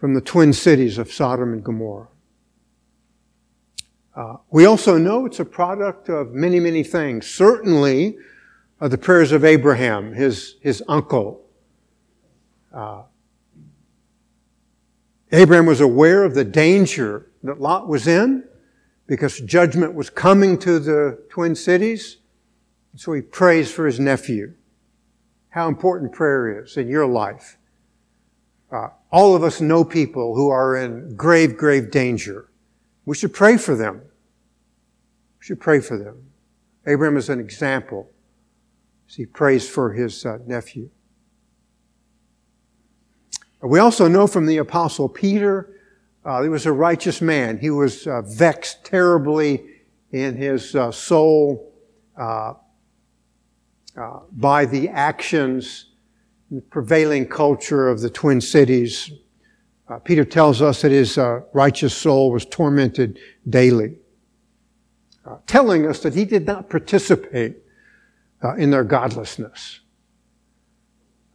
from 0.00 0.14
the 0.14 0.20
twin 0.20 0.52
cities 0.52 0.98
of 0.98 1.12
Sodom 1.12 1.52
and 1.52 1.62
Gomorrah. 1.62 2.08
Uh, 4.14 4.36
we 4.50 4.64
also 4.64 4.98
know 4.98 5.26
it's 5.26 5.40
a 5.40 5.44
product 5.44 6.08
of 6.08 6.32
many, 6.32 6.58
many 6.58 6.82
things. 6.82 7.26
Certainly, 7.26 8.16
the 8.80 8.98
prayers 8.98 9.32
of 9.32 9.44
Abraham, 9.44 10.12
his, 10.12 10.56
his 10.60 10.82
uncle. 10.88 11.42
Abraham 15.32 15.66
was 15.66 15.80
aware 15.80 16.24
of 16.24 16.34
the 16.34 16.44
danger 16.44 17.30
that 17.42 17.60
Lot 17.60 17.88
was 17.88 18.06
in 18.06 18.44
because 19.06 19.40
judgment 19.40 19.94
was 19.94 20.10
coming 20.10 20.58
to 20.58 20.78
the 20.78 21.22
twin 21.28 21.54
cities. 21.54 22.18
So 22.96 23.12
he 23.12 23.20
prays 23.20 23.70
for 23.70 23.86
his 23.86 24.00
nephew. 24.00 24.54
How 25.50 25.68
important 25.68 26.12
prayer 26.12 26.62
is 26.62 26.76
in 26.76 26.88
your 26.88 27.06
life. 27.06 27.58
Uh, 28.70 28.88
all 29.10 29.36
of 29.36 29.44
us 29.44 29.60
know 29.60 29.84
people 29.84 30.34
who 30.34 30.50
are 30.50 30.76
in 30.76 31.14
grave, 31.14 31.56
grave 31.56 31.90
danger. 31.90 32.48
We 33.04 33.14
should 33.14 33.32
pray 33.32 33.56
for 33.56 33.76
them. 33.76 34.02
We 35.38 35.44
should 35.44 35.60
pray 35.60 35.80
for 35.80 35.96
them. 35.96 36.30
Abraham 36.86 37.16
is 37.16 37.28
an 37.28 37.40
example 37.40 38.10
he 39.14 39.24
prays 39.24 39.68
for 39.68 39.92
his 39.92 40.26
uh, 40.26 40.38
nephew. 40.46 40.90
We 43.62 43.78
also 43.78 44.08
know 44.08 44.26
from 44.26 44.46
the 44.46 44.58
apostle 44.58 45.08
Peter, 45.08 45.72
uh, 46.24 46.42
he 46.42 46.48
was 46.48 46.66
a 46.66 46.72
righteous 46.72 47.22
man. 47.22 47.58
He 47.58 47.70
was 47.70 48.06
uh, 48.06 48.22
vexed 48.22 48.84
terribly 48.84 49.64
in 50.12 50.36
his 50.36 50.74
uh, 50.74 50.90
soul 50.92 51.72
uh, 53.96 54.00
uh, 54.00 54.20
by 54.32 54.66
the 54.66 54.88
actions, 54.88 55.86
the 56.50 56.60
prevailing 56.60 57.26
culture 57.26 57.88
of 57.88 58.00
the 58.00 58.10
Twin 58.10 58.40
Cities. 58.40 59.10
Uh, 59.88 59.98
Peter 59.98 60.24
tells 60.24 60.60
us 60.62 60.82
that 60.82 60.90
his 60.90 61.18
righteous 61.52 61.94
soul 61.94 62.32
was 62.32 62.44
tormented 62.44 63.18
daily, 63.48 63.96
telling 65.46 65.86
us 65.86 66.00
that 66.00 66.14
he 66.14 66.24
did 66.24 66.46
not 66.46 66.68
participate 66.68 67.56
in 68.58 68.70
their 68.70 68.84
godlessness. 68.84 69.80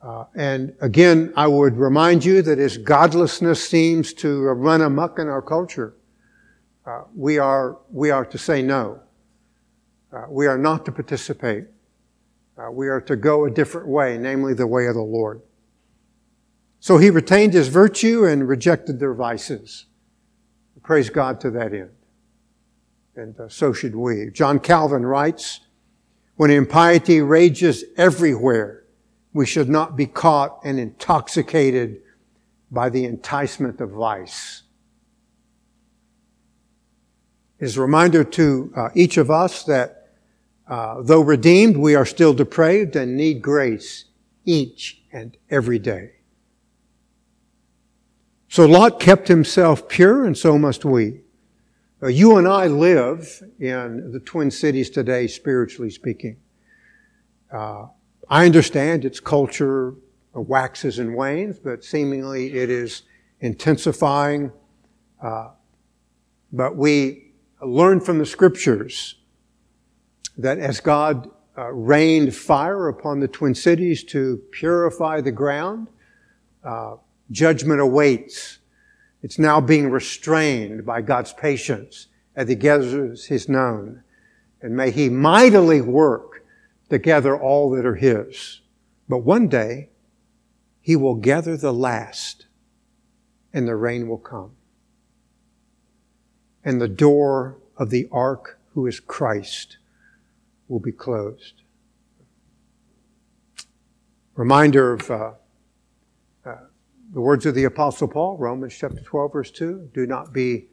Uh, 0.01 0.25
and 0.36 0.74
again, 0.82 1.32
I 1.36 1.48
would 1.48 1.77
remind 1.77 2.25
you 2.25 2.41
that 2.41 2.58
as 2.58 2.77
godlessness 2.77 3.68
seems 3.68 4.13
to 4.15 4.41
run 4.41 4.82
amuck 4.82 5.20
in 5.20 5.27
our 5.27 5.41
culture, 5.41 5.94
uh, 6.86 7.03
we 7.15 7.38
are 7.38 7.77
we 7.91 8.10
are 8.10 8.25
to 8.25 8.38
say 8.38 8.63
no. 8.63 9.00
Uh, 10.12 10.25
we 10.30 10.48
are 10.48 10.58
not 10.58 10.86
to 10.86 10.91
participate. 10.91 11.65
Uh, 12.58 12.72
we 12.72 12.88
are 12.88 13.01
to 13.01 13.15
go 13.15 13.46
a 13.46 13.50
different 13.50 13.88
way, 13.88 14.17
namely 14.17 14.53
the 14.53 14.67
way 14.67 14.88
of 14.88 14.96
the 14.96 15.01
Lord. 15.01 15.41
So 16.79 16.98
he 16.98 17.10
retained 17.10 17.53
his 17.53 17.67
virtue 17.67 18.25
and 18.25 18.48
rejected 18.48 19.00
their 19.00 19.13
vices. 19.13 19.86
Praise 20.84 21.10
God 21.10 21.39
to 21.41 21.51
that 21.51 21.74
end. 21.74 21.91
And 23.15 23.39
uh, 23.39 23.50
so 23.50 23.72
should 23.72 23.96
we. 23.96 24.31
John 24.31 24.60
Calvin 24.60 25.05
writes, 25.05 25.60
when 26.38 26.50
impiety 26.50 27.22
rages 27.22 27.84
everywhere, 27.98 28.84
we 29.31 29.46
should 29.46 29.70
not 29.70 29.96
be 29.96 30.08
caught 30.08 30.60
and 30.63 30.79
intoxicated 30.79 32.01
by 32.72 32.89
the 32.89 33.05
enticement 33.05 33.79
of 33.79 33.91
vice. 33.91 34.63
Is 37.60 37.77
a 37.77 37.81
reminder 37.81 38.24
to 38.24 38.74
uh, 38.75 38.89
each 38.96 39.17
of 39.17 39.29
us 39.29 39.63
that 39.65 40.00
uh, 40.72 41.01
though 41.01 41.20
redeemed, 41.20 41.75
we 41.75 41.96
are 41.96 42.06
still 42.06 42.34
depraved 42.34 42.96
and 42.96 43.18
need 43.18 43.42
grace 43.42 44.06
each 44.46 45.01
and 45.12 45.36
every 45.50 45.78
day. 45.78 46.12
So 48.48 48.66
Lot 48.66 48.98
kept 48.98 49.28
himself 49.28 49.90
pure, 49.90 50.24
and 50.24 50.38
so 50.38 50.58
must 50.58 50.86
we. 50.86 51.22
Uh, 52.01 52.08
you 52.08 52.38
and 52.38 52.48
I 52.48 52.68
live 52.68 53.44
in 53.60 54.12
the 54.13 54.22
Twin 54.22 54.50
Cities 54.50 54.90
today, 54.90 55.28
spiritually 55.28 55.92
speaking. 55.92 56.38
Uh, 57.51 57.88
I 58.30 58.46
understand 58.46 59.04
its 59.04 59.20
culture 59.20 59.96
waxes 60.34 61.00
and 61.00 61.13
wanes, 61.16 61.60
but 61.60 61.84
seemingly 61.84 62.54
it 62.54 62.70
is 62.70 63.01
intensifying. 63.42 64.54
Uh, 65.22 65.50
but 66.54 66.78
we 66.78 67.34
learn 67.62 68.00
from 68.00 68.20
the 68.20 68.25
scriptures 68.25 69.16
that 70.38 70.60
as 70.60 70.80
God 70.80 71.30
uh, 71.58 71.72
rained 71.72 72.36
fire 72.36 72.88
upon 72.88 73.20
the 73.20 73.28
Twin 73.28 73.54
Cities 73.54 74.04
to 74.06 74.42
purify 74.52 75.22
the 75.22 75.32
ground, 75.32 75.88
uh, 76.64 76.96
judgment 77.30 77.80
awaits. 77.80 78.60
It's 79.22 79.38
now 79.38 79.62
being 79.62 79.92
restrained 79.92 80.86
by 80.86 81.02
God's 81.02 81.34
patience 81.34 82.08
as 82.36 82.48
He 82.48 82.56
gathers 82.56 83.26
His 83.26 83.50
known. 83.50 84.04
And 84.62 84.76
may 84.76 84.92
He 84.92 85.10
mightily 85.10 85.82
work 85.82 86.46
to 86.90 86.98
gather 86.98 87.40
all 87.40 87.70
that 87.72 87.86
are 87.86 87.96
His. 87.96 88.62
But 89.10 89.20
one 89.20 89.48
day, 89.48 89.90
He 90.82 90.96
will 90.96 91.16
gather 91.16 91.58
the 91.58 91.74
last, 91.74 92.48
and 93.54 93.68
the 93.68 93.76
rain 93.76 94.08
will 94.08 94.18
come. 94.18 94.52
And 96.64 96.80
the 96.80 96.88
door 96.88 97.58
of 97.78 97.90
the 97.90 98.08
ark, 98.12 98.60
who 98.74 98.88
is 98.88 99.00
Christ, 99.00 99.78
will 100.72 100.80
be 100.80 100.92
closed. 100.92 101.63
Reminder 104.36 104.94
of 104.94 105.12
uh, 105.12 105.32
uh, 106.46 106.56
the 107.13 107.20
words 107.20 107.46
of 107.46 107.56
the 107.56 107.66
Apostle 107.66 108.08
Paul, 108.08 108.38
Romans 108.38 108.74
chapter 108.75 109.01
12, 109.01 109.34
verse 109.34 109.51
2 109.51 109.90
do 109.94 110.08
not 110.08 110.32
be 110.32 110.68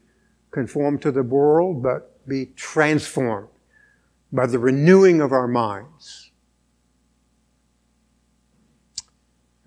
conformed 0.53 1.03
to 1.03 1.11
the 1.11 1.25
world, 1.25 1.83
but 1.83 2.27
be 2.29 2.47
transformed 2.55 3.49
by 4.33 4.47
the 4.47 4.59
renewing 4.59 5.21
of 5.21 5.33
our 5.33 5.49
minds. 5.49 6.31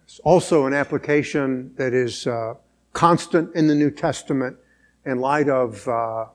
It's 0.03 0.19
also 0.19 0.65
an 0.65 0.73
application 0.73 1.73
that 1.75 1.93
is 1.93 2.25
uh, 2.25 2.53
constant 2.93 3.53
in 3.53 3.67
the 3.67 3.75
New 3.75 3.91
Testament 3.91 4.55
in 5.05 5.19
light 5.19 5.49
of 5.49 5.85
uh, 5.89 6.27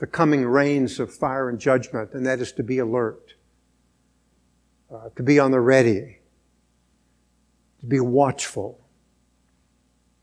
the 0.00 0.06
coming 0.06 0.46
rains 0.46 0.98
of 0.98 1.12
fire 1.12 1.50
and 1.50 1.60
judgment, 1.60 2.14
and 2.14 2.24
that 2.26 2.40
is 2.40 2.52
to 2.52 2.62
be 2.62 2.78
alert, 2.78 3.34
uh, 4.92 5.10
to 5.14 5.22
be 5.22 5.38
on 5.38 5.50
the 5.50 5.60
ready, 5.60 6.18
to 7.80 7.86
be 7.86 8.00
watchful. 8.00 8.80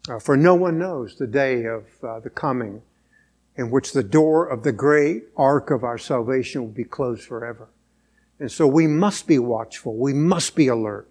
Uh, 0.10 0.20
for 0.20 0.36
no 0.36 0.56
one 0.56 0.80
knows 0.80 1.16
the 1.16 1.28
day 1.28 1.66
of 1.66 1.86
uh, 2.04 2.20
the 2.20 2.30
coming 2.30 2.82
in 3.56 3.70
which 3.70 3.94
the 3.94 4.04
door 4.04 4.48
of 4.48 4.64
the 4.64 4.72
great 4.72 5.26
ark 5.38 5.70
of 5.70 5.84
our 5.84 5.98
salvation 5.98 6.62
will 6.62 6.70
be 6.70 6.84
closed 6.84 7.24
forever. 7.24 7.70
And 8.40 8.52
so 8.52 8.66
we 8.66 8.88
must 8.88 9.28
be 9.28 9.38
watchful. 9.38 9.96
We 9.96 10.14
must 10.14 10.56
be 10.56 10.68
alert, 10.68 11.10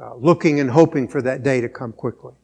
uh, 0.00 0.14
looking 0.14 0.60
and 0.60 0.70
hoping 0.70 1.08
for 1.08 1.20
that 1.22 1.42
day 1.42 1.60
to 1.60 1.68
come 1.68 1.92
quickly. 1.92 2.34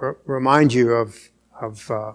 R- 0.00 0.18
remind 0.26 0.72
you 0.72 0.92
of, 0.92 1.16
of 1.60 1.90
uh, 1.90 2.12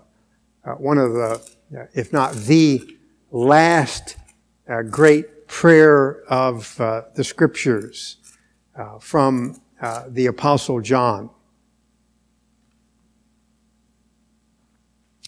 uh 0.66 0.72
one 0.74 0.98
of 0.98 1.14
the, 1.14 1.42
uh, 1.78 1.86
if 1.94 2.12
not 2.14 2.34
the 2.34 2.98
last 3.32 4.18
uh, 4.70 4.82
great 4.84 5.48
prayer 5.48 6.24
of 6.30 6.76
the 6.78 7.24
scriptures 7.24 8.18
from 9.00 9.62
the 10.10 10.26
Apostle 10.28 10.82
John. 10.82 11.30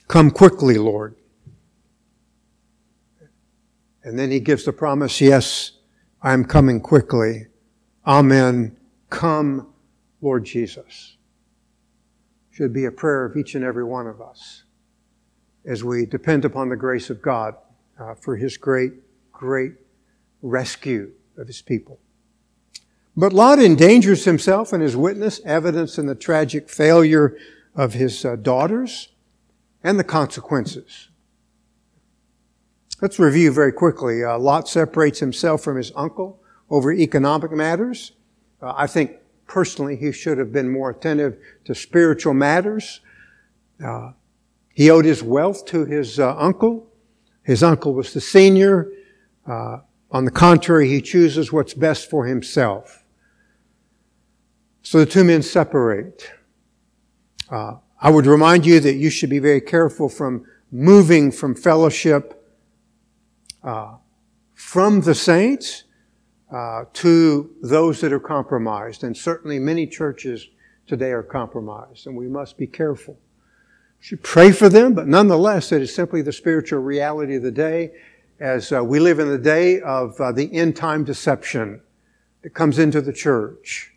Come 0.07 0.31
quickly, 0.31 0.77
Lord. 0.77 1.15
And 4.03 4.19
then 4.19 4.29
he 4.29 4.39
gives 4.39 4.65
the 4.65 4.71
promise, 4.71 5.19
Yes, 5.19 5.71
I 6.21 6.33
am 6.33 6.45
coming 6.45 6.79
quickly. 6.79 7.47
Amen. 8.05 8.77
Come, 9.09 9.73
Lord 10.21 10.45
Jesus. 10.45 11.14
Should 12.55 12.71
be 12.71 12.85
a 12.85 12.91
prayer 12.91 13.25
of 13.25 13.35
each 13.35 13.53
and 13.53 13.65
every 13.65 13.83
one 13.83 14.07
of 14.07 14.21
us 14.21 14.63
as 15.65 15.83
we 15.83 16.05
depend 16.05 16.45
upon 16.45 16.69
the 16.69 16.77
grace 16.77 17.09
of 17.09 17.21
God 17.21 17.55
uh, 18.00 18.15
for 18.15 18.38
His 18.38 18.55
great, 18.55 18.93
great 19.33 19.74
rescue 20.41 21.12
of 21.38 21.47
His 21.47 21.62
people. 21.62 22.00
But 23.17 23.33
Lot 23.33 23.59
endangers 23.59 24.24
himself 24.24 24.71
and 24.71 24.81
his 24.81 24.95
witness, 24.95 25.41
evidence 25.43 25.97
in 25.97 26.05
the 26.05 26.15
tragic 26.15 26.69
failure 26.69 27.38
of 27.75 27.93
his 27.93 28.24
uh, 28.24 28.38
daughters 28.38 29.09
and 29.83 30.00
the 30.00 30.05
consequences. 30.05 31.09
Let's 33.01 33.19
review 33.19 33.51
very 33.51 33.74
quickly. 33.74 34.24
Uh, 34.24 34.38
Lot 34.38 34.69
separates 34.69 35.19
himself 35.19 35.62
from 35.62 35.75
his 35.75 35.91
uncle 35.93 36.41
over 36.69 36.93
economic 36.93 37.51
matters. 37.51 38.13
Uh, 38.62 38.74
I 38.77 38.88
think 38.88 39.17
personally 39.47 39.95
he 39.95 40.11
should 40.11 40.37
have 40.37 40.51
been 40.51 40.69
more 40.69 40.89
attentive 40.89 41.37
to 41.65 41.75
spiritual 41.75 42.33
matters. 42.33 43.01
Uh, 43.83 44.11
he 44.73 44.89
owed 44.89 45.05
his 45.05 45.23
wealth 45.23 45.65
to 45.67 45.85
his 45.85 46.19
uh, 46.19 46.35
uncle. 46.37 46.87
His 47.43 47.63
uncle 47.63 47.93
was 47.93 48.13
the 48.13 48.21
senior. 48.21 48.91
Uh, 49.47 49.77
on 50.11 50.25
the 50.25 50.31
contrary, 50.31 50.89
he 50.89 51.01
chooses 51.01 51.51
what's 51.51 51.73
best 51.73 52.09
for 52.09 52.25
himself. 52.25 53.03
So 54.81 54.99
the 54.99 55.05
two 55.05 55.23
men 55.23 55.41
separate. 55.41 56.29
Uh, 57.49 57.77
I 58.01 58.09
would 58.09 58.25
remind 58.25 58.65
you 58.65 58.79
that 58.81 58.95
you 58.95 59.09
should 59.09 59.29
be 59.29 59.39
very 59.39 59.61
careful 59.61 60.09
from 60.09 60.45
moving 60.71 61.31
from 61.31 61.55
fellowship 61.55 62.45
uh, 63.63 63.95
from 64.53 65.01
the 65.01 65.15
saints 65.15 65.84
uh, 66.55 66.85
to 66.93 67.53
those 67.62 68.00
that 68.00 68.13
are 68.13 68.19
compromised. 68.19 69.03
And 69.03 69.15
certainly 69.15 69.59
many 69.59 69.85
churches 69.85 70.47
today 70.88 71.12
are 71.12 71.21
compromised, 71.21 72.07
and 72.07 72.15
we 72.15 72.29
must 72.29 72.57
be 72.57 72.65
careful. 72.65 73.19
We 74.00 74.05
should 74.05 74.24
pray 74.24 74.53
for 74.53 74.69
them, 74.69 74.93
but 74.93 75.05
nonetheless, 75.05 75.74
it 75.74 75.81
is 75.81 75.93
simply 75.93 76.21
the 76.21 76.31
spiritual 76.31 76.79
reality 76.79 77.35
of 77.35 77.43
the 77.43 77.51
day 77.51 77.91
as 78.39 78.71
uh, 78.71 78.81
we 78.81 79.01
live 79.01 79.19
in 79.19 79.27
the 79.27 79.38
day 79.38 79.81
of 79.81 80.17
uh, 80.21 80.31
the 80.31 80.50
end 80.53 80.77
time 80.77 81.03
deception 81.03 81.81
that 82.41 82.53
comes 82.53 82.79
into 82.79 83.01
the 83.01 83.12
church. 83.12 83.91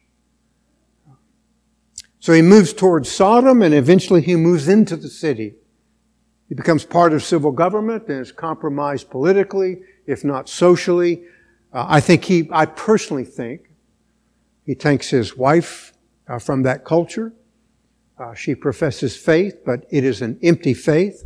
So 2.18 2.32
he 2.32 2.42
moves 2.42 2.72
towards 2.72 3.08
Sodom 3.08 3.62
and 3.62 3.72
eventually 3.72 4.20
he 4.20 4.34
moves 4.34 4.66
into 4.66 4.96
the 4.96 5.08
city. 5.08 5.54
He 6.48 6.56
becomes 6.56 6.84
part 6.84 7.12
of 7.12 7.22
civil 7.22 7.52
government 7.52 8.08
and 8.08 8.20
is 8.20 8.32
compromised 8.32 9.10
politically, 9.10 9.82
if 10.06 10.24
not 10.24 10.48
socially. 10.48 11.22
Uh, 11.72 11.86
I 11.88 12.00
think 12.00 12.24
he, 12.24 12.48
I 12.50 12.66
personally 12.66 13.24
think, 13.24 13.70
he 14.64 14.74
takes 14.74 15.10
his 15.10 15.36
wife 15.36 15.92
uh, 16.26 16.38
from 16.38 16.62
that 16.62 16.84
culture. 16.84 17.32
Uh, 18.18 18.34
she 18.34 18.54
professes 18.54 19.16
faith, 19.16 19.64
but 19.64 19.86
it 19.90 20.04
is 20.04 20.20
an 20.20 20.38
empty 20.42 20.74
faith. 20.74 21.24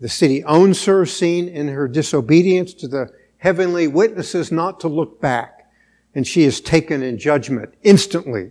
The 0.00 0.08
city 0.08 0.44
owns 0.44 0.84
her, 0.84 1.06
seen 1.06 1.48
in 1.48 1.68
her 1.68 1.88
disobedience 1.88 2.74
to 2.74 2.88
the 2.88 3.10
heavenly 3.38 3.88
witnesses 3.88 4.52
not 4.52 4.80
to 4.80 4.88
look 4.88 5.20
back. 5.20 5.70
And 6.14 6.26
she 6.26 6.42
is 6.42 6.60
taken 6.60 7.02
in 7.02 7.18
judgment 7.18 7.74
instantly, 7.82 8.50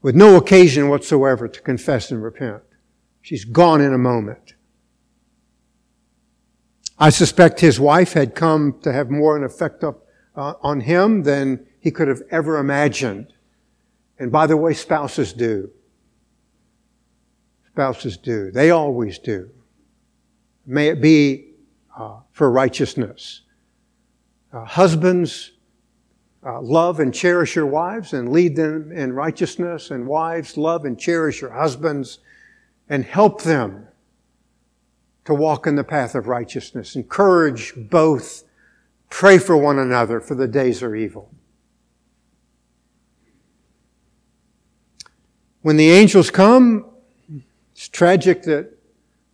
with 0.00 0.14
no 0.14 0.36
occasion 0.36 0.88
whatsoever 0.88 1.46
to 1.46 1.60
confess 1.60 2.10
and 2.10 2.22
repent. 2.22 2.62
She's 3.20 3.44
gone 3.44 3.80
in 3.80 3.92
a 3.92 3.98
moment. 3.98 4.54
I 6.98 7.10
suspect 7.10 7.60
his 7.60 7.78
wife 7.78 8.12
had 8.12 8.34
come 8.34 8.78
to 8.82 8.92
have 8.92 9.10
more 9.10 9.36
an 9.36 9.44
effect 9.44 9.84
up, 9.84 10.01
uh, 10.36 10.54
on 10.62 10.80
him 10.80 11.22
than 11.22 11.66
he 11.80 11.90
could 11.90 12.08
have 12.08 12.22
ever 12.30 12.58
imagined. 12.58 13.32
And 14.18 14.30
by 14.30 14.46
the 14.46 14.56
way, 14.56 14.74
spouses 14.74 15.32
do. 15.32 15.70
Spouses 17.72 18.16
do. 18.16 18.50
They 18.50 18.70
always 18.70 19.18
do. 19.18 19.50
May 20.66 20.88
it 20.88 21.00
be 21.00 21.52
uh, 21.96 22.20
for 22.30 22.50
righteousness. 22.50 23.42
Uh, 24.52 24.64
husbands, 24.64 25.52
uh, 26.44 26.60
love 26.60 27.00
and 27.00 27.14
cherish 27.14 27.56
your 27.56 27.66
wives 27.66 28.12
and 28.12 28.30
lead 28.30 28.56
them 28.56 28.92
in 28.92 29.12
righteousness, 29.12 29.90
and 29.90 30.06
wives, 30.06 30.56
love 30.56 30.84
and 30.84 30.98
cherish 30.98 31.40
your 31.40 31.52
husbands 31.52 32.18
and 32.88 33.04
help 33.04 33.42
them 33.42 33.86
to 35.24 35.34
walk 35.34 35.66
in 35.66 35.76
the 35.76 35.84
path 35.84 36.14
of 36.14 36.26
righteousness. 36.26 36.96
Encourage 36.96 37.72
both. 37.76 38.44
Pray 39.12 39.36
for 39.36 39.58
one 39.58 39.78
another, 39.78 40.20
for 40.20 40.34
the 40.34 40.48
days 40.48 40.82
are 40.82 40.96
evil. 40.96 41.30
When 45.60 45.76
the 45.76 45.90
angels 45.90 46.30
come, 46.30 46.86
it's 47.72 47.88
tragic 47.88 48.42
that 48.44 48.72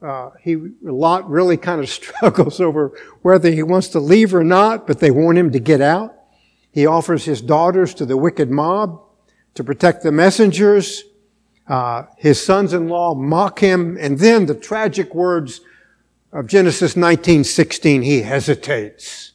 uh, 0.02 0.30
he 0.42 0.56
Lot 0.82 1.30
really 1.30 1.56
kind 1.56 1.80
of 1.80 1.88
struggles 2.00 2.60
over 2.60 2.92
whether 3.22 3.52
he 3.52 3.62
wants 3.62 3.86
to 3.90 4.00
leave 4.00 4.34
or 4.34 4.42
not, 4.42 4.84
but 4.84 4.98
they 4.98 5.12
want 5.12 5.38
him 5.38 5.52
to 5.52 5.60
get 5.60 5.80
out. 5.80 6.12
He 6.72 6.84
offers 6.84 7.24
his 7.24 7.40
daughters 7.40 7.94
to 7.94 8.04
the 8.04 8.16
wicked 8.16 8.50
mob 8.50 9.00
to 9.54 9.62
protect 9.62 10.02
the 10.02 10.10
messengers. 10.10 11.04
Uh, 11.68 12.02
his 12.16 12.44
sons-in-law 12.44 13.14
mock 13.14 13.60
him, 13.60 13.96
and 14.00 14.18
then 14.18 14.46
the 14.46 14.56
tragic 14.56 15.14
words 15.14 15.60
of 16.32 16.48
Genesis 16.48 16.94
19:16, 16.96 18.02
he 18.02 18.22
hesitates. 18.22 19.34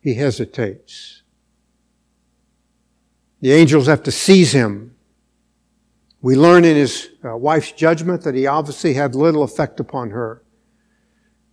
He 0.00 0.14
hesitates. 0.14 1.22
The 3.40 3.52
angels 3.52 3.86
have 3.86 4.02
to 4.04 4.10
seize 4.10 4.52
him. 4.52 4.94
We 6.22 6.36
learn 6.36 6.64
in 6.64 6.76
his 6.76 7.08
uh, 7.24 7.36
wife's 7.36 7.72
judgment 7.72 8.22
that 8.22 8.34
he 8.34 8.46
obviously 8.46 8.94
had 8.94 9.14
little 9.14 9.42
effect 9.42 9.80
upon 9.80 10.10
her. 10.10 10.42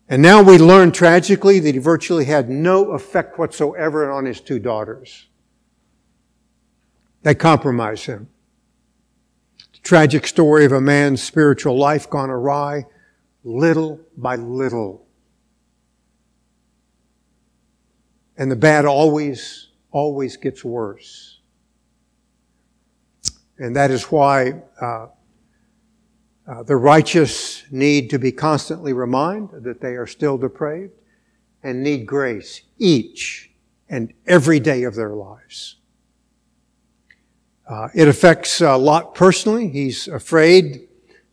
And 0.10 0.22
now 0.22 0.42
we 0.42 0.58
learn 0.58 0.92
tragically 0.92 1.60
that 1.60 1.74
he 1.74 1.80
virtually 1.80 2.26
had 2.26 2.50
no 2.50 2.92
effect 2.92 3.38
whatsoever 3.38 4.10
on 4.12 4.26
his 4.26 4.40
two 4.42 4.60
daughters. 4.60 5.28
They 7.24 7.36
compromise 7.36 8.06
him. 8.06 8.30
The 9.74 9.80
tragic 9.80 10.28
story 10.28 10.66
of 10.66 10.72
a 10.72 10.82
man's 10.82 11.22
spiritual 11.22 11.78
life 11.78 12.10
gone 12.10 12.30
awry 12.30 12.86
little 13.44 14.00
by 14.18 14.36
little. 14.36 15.07
And 18.38 18.52
the 18.52 18.56
bad 18.56 18.86
always, 18.86 19.69
always 19.91 20.38
gets 20.38 20.63
worse. 20.63 21.39
And 23.58 23.76
that 23.76 23.89
is 23.89 24.04
why 24.06 24.62
uh, 24.80 25.08
uh, 26.47 26.63
the 26.63 26.76
righteous 26.76 27.63
need 27.71 28.10
to 28.12 28.19
be 28.19 28.32
constantly 28.32 28.93
reminded 28.93 29.63
that 29.63 29.82
they 29.82 29.95
are 29.95 30.08
still 30.08 30.38
depraved 30.38 30.93
and 31.63 31.84
need 31.84 32.06
grace 32.06 32.62
each 32.78 33.50
and 33.89 34.13
every 34.28 34.60
day 34.60 34.84
of 34.84 34.95
their 34.95 35.13
lives. 35.13 35.78
Uh, 37.67 37.89
it 37.93 38.08
affects 38.08 38.62
uh, 38.62 38.78
Lot 38.78 39.15
personally. 39.15 39.67
He's 39.69 40.08
afraid 40.08 40.88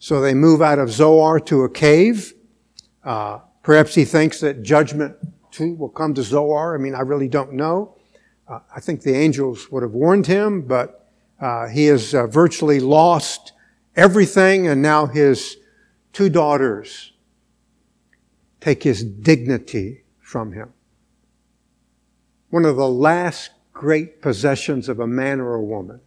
so 0.04 0.20
they 0.20 0.34
move 0.34 0.60
out 0.60 0.78
of 0.78 0.90
Zoar 0.90 1.40
to 1.40 1.62
a 1.62 1.68
cave. 1.70 2.34
Uh, 3.02 3.38
perhaps 3.62 3.94
he 3.94 4.04
thinks 4.04 4.40
that 4.40 4.62
judgment 4.62 5.16
too 5.54 5.74
will 5.74 5.88
come 5.88 6.14
to 6.14 6.22
Zoar. 6.22 6.74
I 6.74 6.78
mean, 6.78 6.94
I 6.94 7.00
really 7.00 7.28
don't 7.28 7.52
know. 7.52 7.96
Uh, 8.48 8.60
I 8.74 8.80
think 8.80 9.02
the 9.02 9.14
angels 9.14 9.70
would 9.70 9.82
have 9.82 9.92
warned 9.92 10.26
him, 10.26 10.62
but 10.62 11.08
uh, 11.40 11.68
he 11.68 11.86
has 11.86 12.14
uh, 12.14 12.26
virtually 12.26 12.80
lost 12.80 13.52
everything, 13.96 14.66
and 14.66 14.82
now 14.82 15.06
his 15.06 15.56
two 16.12 16.28
daughters 16.28 17.12
take 18.60 18.82
his 18.82 19.04
dignity 19.04 20.04
from 20.20 20.52
him. 20.52 20.72
One 22.50 22.64
of 22.64 22.76
the 22.76 22.88
last 22.88 23.50
great 23.72 24.22
possessions 24.22 24.88
of 24.88 25.00
a 25.00 25.06
man 25.06 25.40
or 25.40 25.54
a 25.54 25.62
woman 25.62 26.00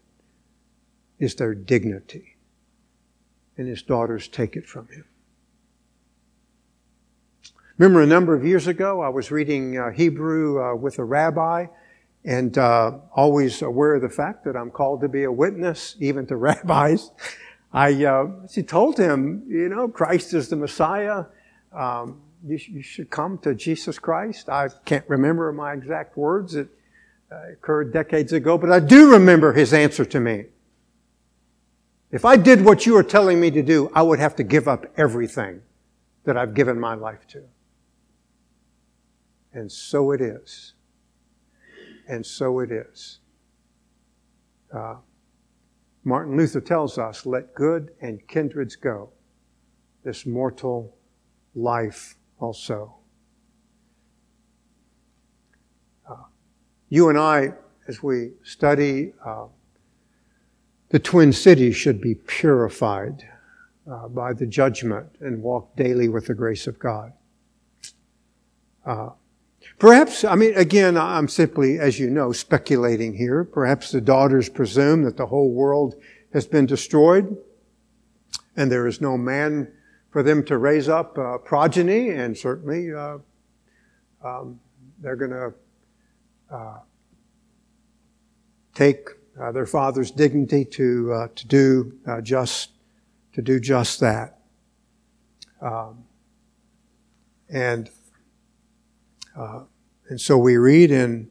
is 1.19 1.35
their 1.35 1.53
dignity 1.53 2.37
and 3.57 3.67
his 3.67 3.81
daughters 3.81 4.27
take 4.27 4.55
it 4.55 4.67
from 4.67 4.87
him. 4.89 5.05
Remember 7.77 8.01
a 8.01 8.07
number 8.07 8.33
of 8.33 8.43
years 8.43 8.65
ago, 8.65 9.01
I 9.01 9.09
was 9.09 9.29
reading 9.29 9.77
uh, 9.77 9.91
Hebrew 9.91 10.59
uh, 10.59 10.75
with 10.75 10.97
a 10.97 11.03
rabbi 11.03 11.67
and 12.25 12.57
uh, 12.57 12.93
always 13.15 13.61
aware 13.61 13.93
of 13.93 14.01
the 14.01 14.09
fact 14.09 14.45
that 14.45 14.57
I'm 14.57 14.71
called 14.71 15.01
to 15.01 15.07
be 15.07 15.25
a 15.25 15.31
witness, 15.31 15.95
even 15.99 16.25
to 16.25 16.35
rabbis. 16.37 17.11
I 17.71 18.03
uh, 18.03 18.29
she 18.49 18.63
told 18.63 18.97
him, 18.97 19.43
you 19.47 19.69
know, 19.69 19.87
Christ 19.87 20.33
is 20.33 20.49
the 20.49 20.55
Messiah. 20.55 21.25
Um, 21.71 22.19
you, 22.43 22.57
sh- 22.57 22.69
you, 22.69 22.81
should 22.81 23.11
come 23.11 23.37
to 23.39 23.53
Jesus 23.53 23.99
Christ. 23.99 24.49
I 24.49 24.69
can't 24.85 25.07
remember 25.07 25.51
my 25.51 25.73
exact 25.73 26.17
words. 26.17 26.55
It 26.55 26.69
uh, 27.31 27.51
occurred 27.51 27.93
decades 27.93 28.33
ago, 28.33 28.57
but 28.57 28.71
I 28.71 28.79
do 28.79 29.11
remember 29.11 29.53
his 29.53 29.71
answer 29.71 30.03
to 30.03 30.19
me. 30.19 30.45
If 32.11 32.25
I 32.25 32.37
did 32.37 32.65
what 32.65 32.87
you 32.87 32.97
are 32.97 33.03
telling 33.03 33.39
me 33.39 33.51
to 33.51 33.61
do, 33.61 33.91
I 33.93 34.01
would 34.01 34.17
have 34.17 34.35
to 34.37 34.43
give 34.43 34.67
up 34.67 34.87
everything 34.97 35.61
that 36.23 36.37
I've 36.37 36.55
given 36.55 36.79
my 36.79 36.95
life 36.95 37.27
to. 37.27 37.43
And 39.57 39.71
so 39.71 40.11
it 40.11 40.21
is. 40.21 40.75
and 42.07 42.25
so 42.25 42.59
it 42.59 42.71
is. 42.71 43.19
Uh, 44.73 44.95
Martin 46.03 46.37
Luther 46.37 46.61
tells 46.61 46.97
us, 46.97 47.25
let 47.25 47.53
good 47.53 47.91
and 48.01 48.25
kindreds 48.27 48.75
go, 48.75 49.09
this 50.03 50.25
mortal 50.25 50.97
life 51.53 52.15
also. 52.39 52.95
Uh, 56.09 56.15
you 56.89 57.09
and 57.09 57.17
I, 57.17 57.53
as 57.87 58.01
we 58.01 58.31
study 58.43 59.13
uh, 59.25 59.47
the 60.89 60.99
Twin 60.99 61.33
Cities, 61.33 61.75
should 61.75 61.99
be 61.99 62.15
purified 62.15 63.27
uh, 63.91 64.07
by 64.07 64.31
the 64.33 64.45
judgment 64.45 65.07
and 65.19 65.41
walk 65.41 65.75
daily 65.75 66.07
with 66.07 66.27
the 66.27 66.33
grace 66.33 66.67
of 66.67 66.79
God. 66.79 67.11
Perhaps, 69.79 70.23
I 70.23 70.35
mean, 70.35 70.55
again, 70.55 70.97
I'm 70.97 71.27
simply, 71.27 71.77
as 71.79 71.99
you 71.99 72.09
know, 72.09 72.31
speculating 72.31 73.15
here. 73.15 73.43
Perhaps 73.43 73.91
the 73.91 74.01
daughters 74.01 74.49
presume 74.49 75.03
that 75.03 75.17
the 75.17 75.27
whole 75.27 75.51
world 75.51 75.95
has 76.33 76.47
been 76.47 76.65
destroyed 76.65 77.37
and 78.57 78.71
there 78.71 78.87
is 78.87 78.99
no 78.99 79.17
man 79.17 79.71
for 80.09 80.23
them 80.23 80.43
to 80.43 80.57
raise 80.57 80.89
up 80.89 81.17
uh, 81.17 81.37
progeny, 81.37 82.09
and 82.09 82.35
certainly 82.35 82.91
uh, 82.91 83.19
um, 84.23 84.59
they're 84.99 85.15
going 85.15 85.31
to 85.31 85.53
uh, 86.49 86.79
take 88.73 89.09
uh, 89.39 89.51
their 89.51 89.67
father's 89.67 90.09
dignity 90.09 90.65
to 90.65 91.13
uh, 91.13 91.27
to 91.35 91.45
do 91.45 91.93
just 92.23 92.71
to 93.33 93.43
do 93.43 93.59
just 93.59 93.99
that. 93.99 94.39
Um, 95.61 96.03
and 97.49 97.89
uh, 99.37 99.63
and 100.09 100.19
so 100.19 100.37
we 100.37 100.57
read 100.57 100.91
in 100.91 101.29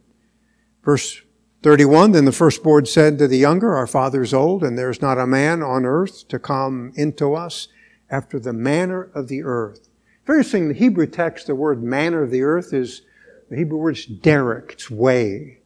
verse 0.82 1.22
31, 1.62 2.12
then 2.12 2.24
the 2.24 2.32
firstborn 2.32 2.86
said 2.86 3.18
to 3.18 3.26
the 3.26 3.38
younger, 3.38 3.74
Our 3.74 3.86
father 3.86 4.22
is 4.22 4.32
old, 4.32 4.62
and 4.62 4.78
there 4.78 4.90
is 4.90 5.02
not 5.02 5.18
a 5.18 5.26
man 5.26 5.62
on 5.62 5.84
earth 5.84 6.28
to 6.28 6.38
come 6.38 6.92
into 6.94 7.34
us 7.34 7.68
after 8.08 8.38
the 8.38 8.52
manner 8.52 9.10
of 9.14 9.28
the 9.28 9.42
earth. 9.42 9.88
Very 10.26 10.38
interesting, 10.38 10.68
the 10.68 10.74
Hebrew 10.74 11.06
text, 11.06 11.46
the 11.46 11.54
word 11.54 11.82
manner 11.82 12.22
of 12.22 12.30
the 12.30 12.42
earth 12.42 12.72
is, 12.72 13.02
the 13.50 13.56
Hebrew 13.56 13.78
word 13.78 13.96
is 13.96 14.06
derek, 14.06 14.72
it's 14.72 14.90
way. 14.90 15.60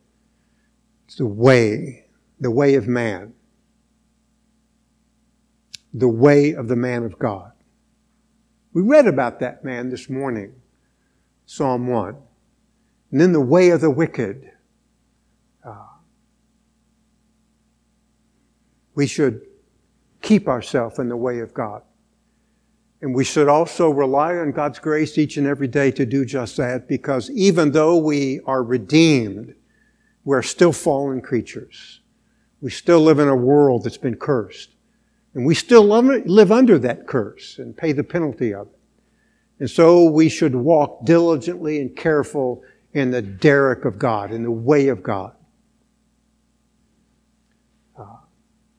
It's 1.07 1.17
the 1.17 1.27
way, 1.27 2.07
the 2.39 2.51
way 2.51 2.75
of 2.75 2.87
man 2.87 3.35
the 5.93 6.09
way 6.09 6.53
of 6.53 6.69
the 6.69 6.77
man 6.77 7.05
of 7.05 7.19
God. 7.19 7.53
We 8.73 8.83
read 8.83 9.07
about 9.07 9.41
that 9.41 9.65
man 9.65 9.91
this 9.91 10.09
morning, 10.09 10.55
Psalm 11.47 11.89
1. 11.89 12.17
And 13.11 13.21
then 13.21 13.33
the 13.33 13.41
way 13.41 13.71
of 13.71 13.81
the 13.81 13.91
wicked. 13.91 14.51
Uh, 15.65 15.87
we 18.95 19.07
should 19.07 19.43
keep 20.23 20.49
ourselves 20.49 20.99
in 20.99 21.09
the 21.09 21.17
way 21.17 21.41
of 21.41 21.53
God. 21.53 21.83
And 23.03 23.15
we 23.15 23.25
should 23.25 23.49
also 23.49 23.89
rely 23.89 24.37
on 24.37 24.53
God's 24.53 24.79
grace 24.79 25.17
each 25.17 25.39
and 25.39 25.47
every 25.47 25.69
day 25.69 25.91
to 25.93 26.05
do 26.05 26.25
just 26.25 26.57
that 26.59 26.87
because 26.87 27.31
even 27.31 27.73
though 27.73 27.97
we 27.97 28.41
are 28.45 28.63
redeemed, 28.63 29.55
we're 30.25 30.43
still 30.43 30.73
fallen 30.73 31.23
creatures. 31.23 32.01
We 32.61 32.71
still 32.71 33.01
live 33.01 33.19
in 33.19 33.29
a 33.29 33.35
world 33.35 33.85
that's 33.85 33.97
been 33.97 34.17
cursed. 34.17 34.75
And 35.35 35.47
we 35.47 35.55
still 35.55 35.85
live 35.85 36.53
under 36.53 36.79
that 36.81 37.07
curse 37.07 37.59
and 37.59 37.77
pay 37.77 37.93
the 37.93 38.05
penalty 38.05 38.53
of 38.53 38.67
it. 38.67 38.79
And 39.61 39.71
so 39.71 40.05
we 40.05 40.29
should 40.29 40.55
walk 40.55 41.05
diligently 41.05 41.81
and 41.81 41.95
careful 41.97 42.63
in 42.93 43.11
the 43.11 43.23
derek 43.23 43.85
of 43.85 43.99
God, 43.99 44.33
in 44.33 44.43
the 44.43 44.51
way 44.51 44.89
of 44.89 45.03
God. 45.03 45.35
Uh, 47.99 48.17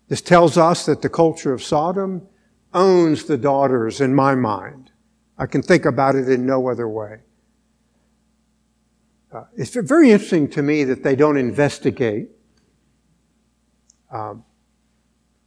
this 0.07 0.21
tells 0.21 0.57
us 0.57 0.85
that 0.85 1.01
the 1.01 1.09
culture 1.09 1.53
of 1.53 1.63
Sodom 1.63 2.27
owns 2.73 3.25
the 3.25 3.37
daughters 3.37 4.01
in 4.01 4.13
my 4.13 4.35
mind. 4.35 4.91
I 5.37 5.45
can 5.45 5.61
think 5.61 5.85
about 5.85 6.15
it 6.15 6.29
in 6.29 6.45
no 6.45 6.69
other 6.69 6.87
way. 6.87 7.19
Uh, 9.31 9.43
it's 9.55 9.73
very 9.73 10.11
interesting 10.11 10.49
to 10.49 10.61
me 10.61 10.83
that 10.83 11.03
they 11.03 11.15
don't 11.15 11.37
investigate. 11.37 12.29
Um, 14.11 14.43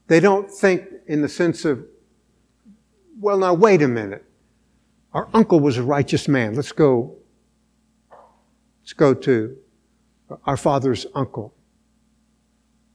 they 0.07 0.21
don't 0.21 0.51
think 0.51 0.89
in 1.07 1.21
the 1.21 1.29
sense 1.29 1.67
of, 1.67 1.85
well, 3.21 3.39
now 3.39 3.53
wait 3.53 3.83
a 3.83 3.89
minute. 3.89 4.25
Our 5.13 5.29
uncle 5.35 5.61
was 5.61 5.77
a 5.77 5.83
righteous 5.83 6.29
man. 6.29 6.55
Let's 6.55 6.73
go. 6.73 7.17
Let's 8.85 8.93
go 8.93 9.15
to 9.15 9.57
our 10.45 10.59
father's 10.59 11.07
uncle. 11.15 11.55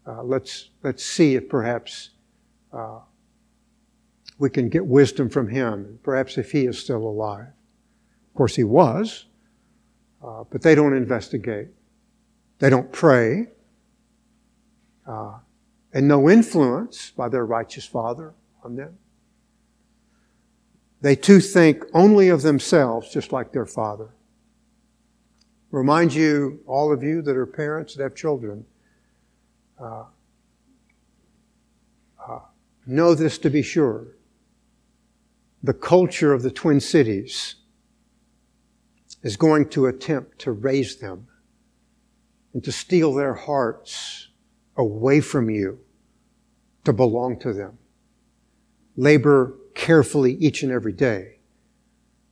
Uh, 0.06 0.21
let's 0.21 0.69
let's 0.84 1.04
see 1.04 1.34
if 1.34 1.49
perhaps 1.49 2.12
uh, 2.71 2.99
we 4.38 4.52
can 4.52 4.69
get 4.69 4.86
wisdom 4.86 5.30
from 5.30 5.49
him. 5.49 5.97
Perhaps 6.04 6.38
if 6.38 6.52
he 6.52 6.67
is 6.67 6.78
still 6.78 7.04
alive. 7.08 7.47
Of 7.47 8.34
course, 8.36 8.56
he 8.56 8.63
was, 8.63 9.25
uh, 10.23 10.43
but 10.52 10.62
they 10.62 10.75
don't 10.75 10.93
investigate. 10.93 11.69
They 12.60 12.69
don't 12.69 12.91
pray. 12.91 13.47
Uh, 15.08 15.39
and 15.91 16.08
no 16.08 16.30
influence 16.30 17.10
by 17.10 17.30
their 17.30 17.47
righteous 17.47 17.86
father 17.86 18.36
on 18.63 18.75
them. 18.75 18.95
They 21.02 21.15
too 21.15 21.39
think 21.39 21.84
only 21.95 22.30
of 22.30 22.43
themselves, 22.43 23.12
just 23.12 23.32
like 23.32 23.52
their 23.54 23.65
father. 23.65 24.10
Remind 25.71 26.13
you, 26.13 26.62
all 26.65 26.91
of 26.91 27.03
you 27.03 27.21
that 27.21 27.36
are 27.36 27.45
parents 27.45 27.95
that 27.95 28.03
have 28.03 28.15
children, 28.15 28.65
uh, 29.79 30.05
uh, 32.27 32.39
know 32.88 33.13
this 33.13 33.38
to 33.39 33.49
be 33.49 33.62
sure. 33.62 34.08
The 35.62 35.73
culture 35.73 36.34
of 36.34 36.41
the 36.41 36.51
Twin 36.51 36.79
Cities 36.79 37.55
is 39.21 39.38
going 39.38 39.69
to 39.69 39.86
attempt 39.86 40.39
to 40.39 40.51
raise 40.51 40.95
them 40.97 41.27
and 42.53 42.63
to 42.63 42.71
steal 42.71 43.13
their 43.13 43.34
hearts 43.34 44.29
away 44.75 45.21
from 45.21 45.49
you 45.49 45.79
to 46.86 46.93
belong 46.93 47.38
to 47.39 47.53
them. 47.53 47.77
Labor 48.95 49.55
carefully 49.75 50.34
each 50.36 50.63
and 50.63 50.71
every 50.71 50.93
day. 50.93 51.39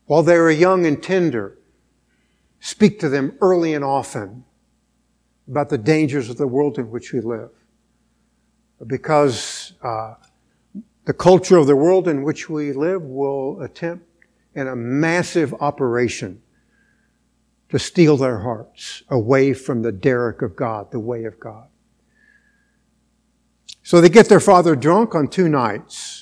While 0.06 0.24
they 0.24 0.36
are 0.36 0.50
young 0.50 0.86
and 0.86 1.04
tender, 1.04 1.60
speak 2.68 3.00
to 3.00 3.08
them 3.08 3.34
early 3.40 3.74
and 3.76 3.86
often 3.86 4.44
about 5.48 5.70
the 5.70 5.78
dangers 5.78 6.30
of 6.30 6.36
the 6.36 6.46
world 6.46 6.78
in 6.78 6.92
which 6.92 7.14
we 7.14 7.22
live. 7.22 7.52
Because 8.86 9.72
uh, 9.82 10.16
the 11.06 11.14
culture 11.14 11.56
of 11.56 11.66
the 11.66 11.78
world 11.78 12.10
in 12.10 12.24
which 12.24 12.50
we 12.50 12.74
live 12.74 13.02
will 13.02 13.62
attempt 13.62 14.06
in 14.54 14.68
a 14.68 14.76
massive 14.76 15.54
operation 15.62 16.42
to 17.70 17.80
steal 17.80 18.18
their 18.18 18.40
hearts 18.40 19.02
away 19.08 19.54
from 19.54 19.82
the 19.82 19.94
derek 19.94 20.42
of 20.42 20.58
God, 20.58 20.92
the 20.92 21.00
way 21.00 21.24
of 21.24 21.40
God. 21.40 21.70
So 23.82 24.02
they 24.02 24.10
get 24.10 24.28
their 24.28 24.42
father 24.42 24.76
drunk 24.76 25.16
on 25.16 25.30
two 25.30 25.48
nights. 25.48 26.17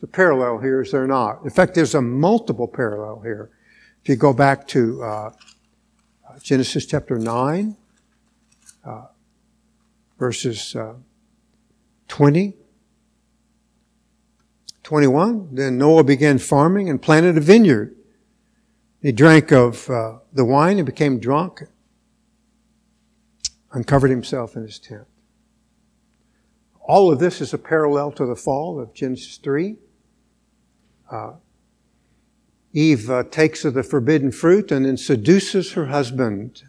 The 0.00 0.06
parallel 0.06 0.58
here 0.58 0.82
is 0.82 0.92
there 0.92 1.06
not. 1.06 1.42
In 1.44 1.50
fact, 1.50 1.74
there's 1.74 1.94
a 1.94 2.02
multiple 2.02 2.68
parallel 2.68 3.20
here. 3.20 3.50
If 4.02 4.08
you 4.08 4.16
go 4.16 4.32
back 4.32 4.66
to 4.68 5.02
uh, 5.02 5.30
Genesis 6.42 6.86
chapter 6.86 7.18
9, 7.18 7.76
uh, 8.84 9.06
verses 10.18 10.76
uh, 10.76 10.94
20, 12.08 12.54
21, 14.82 15.54
then 15.54 15.78
Noah 15.78 16.04
began 16.04 16.38
farming 16.38 16.88
and 16.88 17.00
planted 17.00 17.36
a 17.36 17.40
vineyard. 17.40 17.96
He 19.00 19.12
drank 19.12 19.50
of 19.50 19.88
uh, 19.90 20.18
the 20.32 20.44
wine 20.44 20.78
and 20.78 20.86
became 20.86 21.18
drunk 21.18 21.62
uncovered 23.76 24.10
himself 24.10 24.56
in 24.56 24.62
his 24.62 24.78
tent. 24.78 25.06
All 26.80 27.12
of 27.12 27.18
this 27.18 27.40
is 27.40 27.52
a 27.52 27.58
parallel 27.58 28.10
to 28.12 28.24
the 28.24 28.34
fall 28.34 28.80
of 28.80 28.94
Genesis 28.94 29.36
3. 29.36 29.76
Uh, 31.10 31.32
Eve 32.72 33.10
uh, 33.10 33.22
takes 33.24 33.64
of 33.64 33.74
the 33.74 33.82
forbidden 33.82 34.30
fruit 34.30 34.70
and 34.70 34.84
then 34.84 34.96
seduces 34.96 35.72
her 35.72 35.86
husband. 35.86 36.62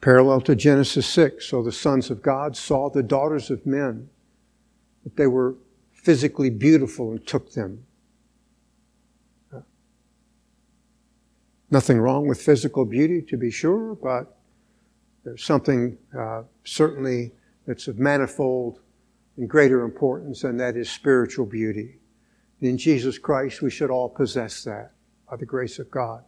Parallel 0.00 0.40
to 0.42 0.56
Genesis 0.56 1.06
6. 1.06 1.46
So 1.46 1.62
the 1.62 1.72
sons 1.72 2.10
of 2.10 2.22
God 2.22 2.56
saw 2.56 2.90
the 2.90 3.02
daughters 3.02 3.50
of 3.50 3.64
men, 3.66 4.08
that 5.04 5.16
they 5.16 5.26
were 5.26 5.54
physically 5.92 6.50
beautiful 6.50 7.12
and 7.12 7.26
took 7.26 7.52
them. 7.52 7.84
Nothing 11.70 12.00
wrong 12.00 12.26
with 12.26 12.40
physical 12.40 12.84
beauty, 12.84 13.20
to 13.22 13.36
be 13.36 13.50
sure, 13.50 13.94
but 13.94 14.38
there's 15.22 15.44
something 15.44 15.98
uh, 16.18 16.42
certainly 16.64 17.32
that's 17.66 17.88
of 17.88 17.98
manifold 17.98 18.80
and 19.38 19.48
greater 19.48 19.82
importance, 19.82 20.44
and 20.44 20.58
that 20.60 20.76
is 20.76 20.90
spiritual 20.90 21.46
beauty. 21.46 21.98
In 22.60 22.76
Jesus 22.76 23.18
Christ, 23.18 23.62
we 23.62 23.70
should 23.70 23.90
all 23.90 24.08
possess 24.08 24.64
that 24.64 24.92
by 25.30 25.36
the 25.36 25.46
grace 25.46 25.78
of 25.78 25.90
God. 25.90 26.24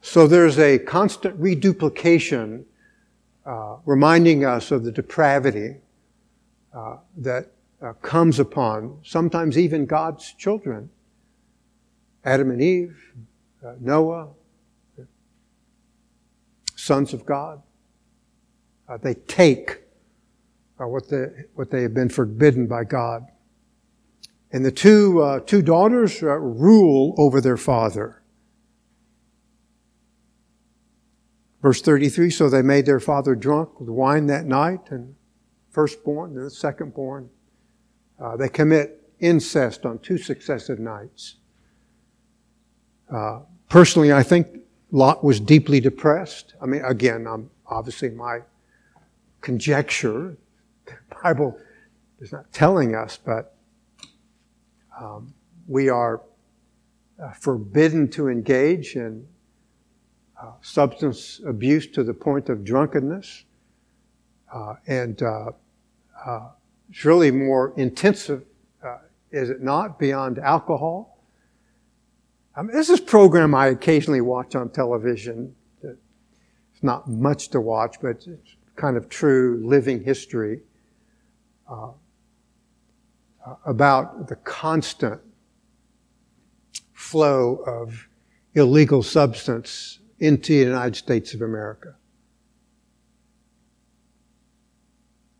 So 0.00 0.26
there's 0.26 0.58
a 0.58 0.78
constant 0.78 1.36
reduplication 1.38 2.66
uh, 3.44 3.76
reminding 3.84 4.44
us 4.44 4.72
of 4.72 4.82
the 4.82 4.90
depravity 4.90 5.76
uh, 6.74 6.96
that 7.16 7.52
uh, 7.80 7.92
comes 7.94 8.40
upon 8.40 8.98
sometimes 9.04 9.56
even 9.56 9.86
God's 9.86 10.32
children. 10.32 10.90
Adam 12.24 12.50
and 12.50 12.60
Eve, 12.60 12.96
uh, 13.64 13.74
Noah, 13.80 14.28
sons 16.74 17.14
of 17.14 17.24
God. 17.24 17.62
Uh, 18.88 18.96
they 18.96 19.14
take 19.14 19.85
uh, 20.80 20.86
what, 20.86 21.08
they, 21.08 21.26
what 21.54 21.70
they 21.70 21.82
have 21.82 21.94
been 21.94 22.08
forbidden 22.08 22.66
by 22.66 22.84
God. 22.84 23.26
And 24.52 24.64
the 24.64 24.72
two, 24.72 25.22
uh, 25.22 25.40
two 25.40 25.62
daughters 25.62 26.22
uh, 26.22 26.36
rule 26.36 27.14
over 27.18 27.40
their 27.40 27.56
father. 27.56 28.22
Verse 31.62 31.82
33 31.82 32.30
So 32.30 32.48
they 32.48 32.62
made 32.62 32.86
their 32.86 33.00
father 33.00 33.34
drunk 33.34 33.80
with 33.80 33.88
wine 33.88 34.26
that 34.26 34.46
night, 34.46 34.90
and 34.90 35.14
firstborn 35.70 36.36
and 36.36 36.46
the 36.46 36.50
secondborn. 36.50 37.28
Uh, 38.20 38.36
they 38.36 38.48
commit 38.48 39.02
incest 39.20 39.84
on 39.84 39.98
two 39.98 40.16
successive 40.16 40.78
nights. 40.78 41.36
Uh, 43.12 43.40
personally, 43.68 44.12
I 44.12 44.22
think 44.22 44.46
Lot 44.90 45.24
was 45.24 45.40
deeply 45.40 45.80
depressed. 45.80 46.54
I 46.62 46.66
mean, 46.66 46.84
again, 46.84 47.26
I'm 47.26 47.50
obviously 47.66 48.10
my 48.10 48.40
conjecture. 49.40 50.36
Bible 51.22 51.58
is 52.20 52.32
not 52.32 52.52
telling 52.52 52.94
us, 52.94 53.18
but 53.22 53.56
um, 55.00 55.32
we 55.66 55.88
are 55.88 56.22
uh, 57.22 57.32
forbidden 57.32 58.08
to 58.08 58.28
engage 58.28 58.96
in 58.96 59.26
uh, 60.40 60.52
substance 60.60 61.40
abuse 61.46 61.86
to 61.88 62.04
the 62.04 62.14
point 62.14 62.48
of 62.48 62.64
drunkenness. 62.64 63.44
Uh, 64.52 64.74
and 64.86 65.22
uh, 65.22 65.50
uh, 66.24 66.48
it's 66.90 67.04
really 67.04 67.30
more 67.30 67.74
intensive, 67.76 68.44
uh, 68.84 68.98
is 69.30 69.50
it 69.50 69.62
not, 69.62 69.98
beyond 69.98 70.38
alcohol? 70.38 71.18
I 72.54 72.62
mean, 72.62 72.74
this 72.74 72.88
is 72.88 73.00
a 73.00 73.02
program 73.02 73.54
I 73.54 73.66
occasionally 73.68 74.20
watch 74.20 74.54
on 74.54 74.70
television. 74.70 75.54
It's 75.82 76.82
not 76.82 77.08
much 77.08 77.48
to 77.48 77.60
watch, 77.60 77.96
but 78.00 78.26
it's 78.26 78.56
kind 78.76 78.96
of 78.96 79.08
true 79.08 79.60
living 79.64 80.02
history 80.02 80.60
about 83.64 84.28
the 84.28 84.36
constant 84.36 85.20
flow 86.92 87.56
of 87.66 88.08
illegal 88.54 89.02
substance 89.02 90.00
into 90.18 90.52
the 90.52 90.64
United 90.64 90.96
States 90.96 91.34
of 91.34 91.42
America. 91.42 91.94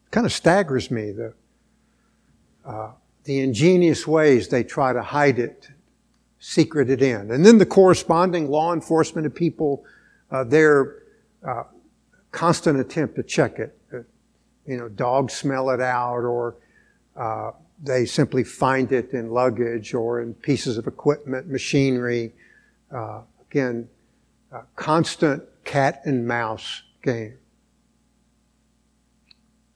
It 0.06 0.10
kind 0.10 0.26
of 0.26 0.32
staggers 0.32 0.90
me 0.90 1.12
the, 1.12 1.34
uh, 2.64 2.92
the 3.24 3.40
ingenious 3.40 4.06
ways 4.06 4.48
they 4.48 4.62
try 4.62 4.92
to 4.92 5.02
hide 5.02 5.38
it, 5.38 5.68
secret 6.38 6.90
it 6.90 7.02
in. 7.02 7.30
And 7.30 7.44
then 7.44 7.58
the 7.58 7.66
corresponding 7.66 8.48
law 8.50 8.72
enforcement 8.72 9.26
of 9.26 9.34
people, 9.34 9.84
uh, 10.30 10.44
their 10.44 11.02
uh, 11.46 11.64
constant 12.30 12.78
attempt 12.78 13.16
to 13.16 13.22
check 13.22 13.58
it. 13.58 13.76
You 14.66 14.76
know, 14.76 14.88
dogs 14.88 15.34
smell 15.34 15.70
it 15.70 15.80
out 15.80 16.20
or 16.20 16.56
uh, 17.16 17.52
they 17.82 18.04
simply 18.04 18.44
find 18.44 18.90
it 18.92 19.12
in 19.12 19.30
luggage 19.30 19.94
or 19.94 20.20
in 20.20 20.34
pieces 20.34 20.78
of 20.78 20.86
equipment, 20.86 21.48
machinery. 21.48 22.32
Uh, 22.90 23.20
again, 23.50 23.88
constant 24.74 25.42
cat 25.64 26.02
and 26.04 26.26
mouse 26.26 26.82
game. 27.02 27.38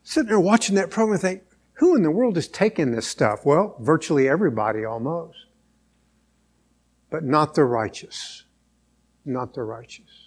Sitting 0.02 0.28
there 0.28 0.40
watching 0.40 0.74
that 0.76 0.90
program 0.90 1.12
and 1.12 1.20
think, 1.20 1.42
who 1.74 1.94
in 1.94 2.02
the 2.02 2.10
world 2.10 2.36
is 2.36 2.48
taking 2.48 2.90
this 2.90 3.06
stuff? 3.06 3.46
Well, 3.46 3.76
virtually 3.80 4.28
everybody 4.28 4.84
almost. 4.84 5.46
But 7.10 7.24
not 7.24 7.54
the 7.54 7.64
righteous. 7.64 8.44
Not 9.24 9.54
the 9.54 9.62
righteous. 9.62 10.19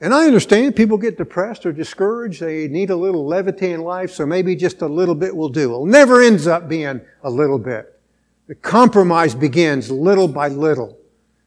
And 0.00 0.12
I 0.12 0.26
understand 0.26 0.76
people 0.76 0.98
get 0.98 1.16
depressed 1.16 1.64
or 1.64 1.72
discouraged. 1.72 2.40
They 2.40 2.68
need 2.68 2.90
a 2.90 2.96
little 2.96 3.26
levity 3.26 3.70
in 3.70 3.80
life, 3.80 4.10
so 4.10 4.26
maybe 4.26 4.54
just 4.54 4.82
a 4.82 4.86
little 4.86 5.14
bit 5.14 5.34
will 5.34 5.48
do. 5.48 5.74
It 5.82 5.86
never 5.86 6.20
ends 6.20 6.46
up 6.46 6.68
being 6.68 7.00
a 7.22 7.30
little 7.30 7.58
bit. 7.58 7.98
The 8.46 8.54
compromise 8.54 9.34
begins 9.34 9.90
little 9.90 10.28
by 10.28 10.48
little 10.48 10.98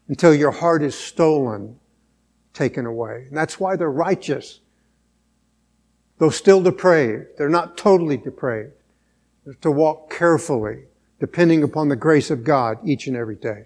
until 0.07 0.33
your 0.33 0.51
heart 0.51 0.81
is 0.81 0.95
stolen, 0.95 1.79
taken 2.53 2.85
away. 2.85 3.25
And 3.27 3.37
that's 3.37 3.59
why 3.59 3.75
the 3.75 3.87
righteous, 3.87 4.59
though 6.17 6.31
still 6.31 6.61
depraved, 6.61 7.37
they're 7.37 7.49
not 7.49 7.77
totally 7.77 8.17
depraved. 8.17 8.73
They're 9.45 9.53
to 9.61 9.71
walk 9.71 10.11
carefully, 10.11 10.85
depending 11.19 11.61
upon 11.61 11.87
the 11.87 11.95
grace 11.95 12.31
of 12.31 12.43
God 12.43 12.79
each 12.83 13.05
and 13.05 13.15
every 13.15 13.35
day. 13.35 13.65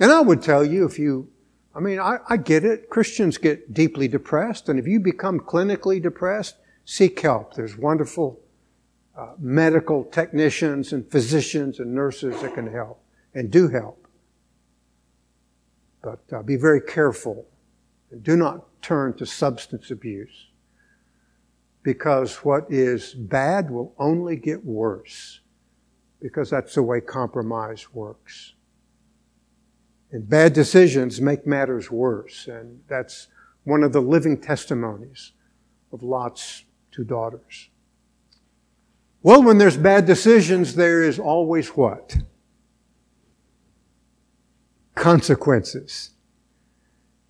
And 0.00 0.10
I 0.10 0.20
would 0.20 0.42
tell 0.42 0.64
you 0.64 0.84
if 0.84 0.98
you, 0.98 1.30
I 1.78 1.80
mean, 1.80 2.00
I, 2.00 2.18
I 2.28 2.36
get 2.36 2.64
it. 2.64 2.90
Christians 2.90 3.38
get 3.38 3.72
deeply 3.72 4.08
depressed, 4.08 4.68
and 4.68 4.80
if 4.80 4.88
you 4.88 4.98
become 4.98 5.38
clinically 5.38 6.02
depressed, 6.02 6.56
seek 6.84 7.20
help. 7.20 7.54
There's 7.54 7.78
wonderful 7.78 8.40
uh, 9.16 9.34
medical 9.38 10.02
technicians 10.02 10.92
and 10.92 11.08
physicians 11.08 11.78
and 11.78 11.94
nurses 11.94 12.42
that 12.42 12.54
can 12.54 12.72
help 12.72 13.00
and 13.32 13.48
do 13.48 13.68
help. 13.68 14.08
But 16.02 16.18
uh, 16.32 16.42
be 16.42 16.56
very 16.56 16.80
careful 16.80 17.46
do 18.22 18.36
not 18.36 18.64
turn 18.82 19.14
to 19.18 19.26
substance 19.26 19.90
abuse 19.90 20.48
because 21.84 22.36
what 22.36 22.66
is 22.70 23.14
bad 23.14 23.70
will 23.70 23.94
only 23.98 24.34
get 24.34 24.64
worse 24.64 25.40
because 26.20 26.50
that's 26.50 26.74
the 26.74 26.82
way 26.82 27.00
compromise 27.00 27.92
works. 27.94 28.54
And 30.10 30.28
bad 30.28 30.52
decisions 30.52 31.20
make 31.20 31.46
matters 31.46 31.90
worse, 31.90 32.46
and 32.46 32.80
that's 32.88 33.28
one 33.64 33.82
of 33.82 33.92
the 33.92 34.00
living 34.00 34.40
testimonies 34.40 35.32
of 35.92 36.02
Lot's 36.02 36.64
two 36.90 37.04
daughters. 37.04 37.68
Well, 39.22 39.42
when 39.42 39.58
there's 39.58 39.76
bad 39.76 40.06
decisions, 40.06 40.74
there 40.74 41.02
is 41.02 41.18
always 41.18 41.68
what? 41.70 42.16
consequences. 44.98 46.10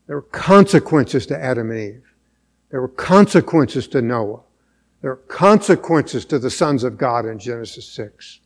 There 0.07 0.17
were 0.17 0.23
consequences 0.23 1.27
to 1.27 1.39
Adam 1.39 1.71
and 1.71 1.81
Eve. 1.81 2.15
There 2.71 2.81
were 2.81 2.89
consequences 2.89 3.87
to 3.89 4.03
Noah. 4.03 4.41
There 5.03 5.13
are 5.13 5.17
consequences 5.17 6.25
to 6.27 6.39
the 6.39 6.51
sons 6.51 6.83
of 6.83 6.99
God 6.99 7.27
in 7.27 7.39
Genesis 7.39 7.87
6. 7.93 8.41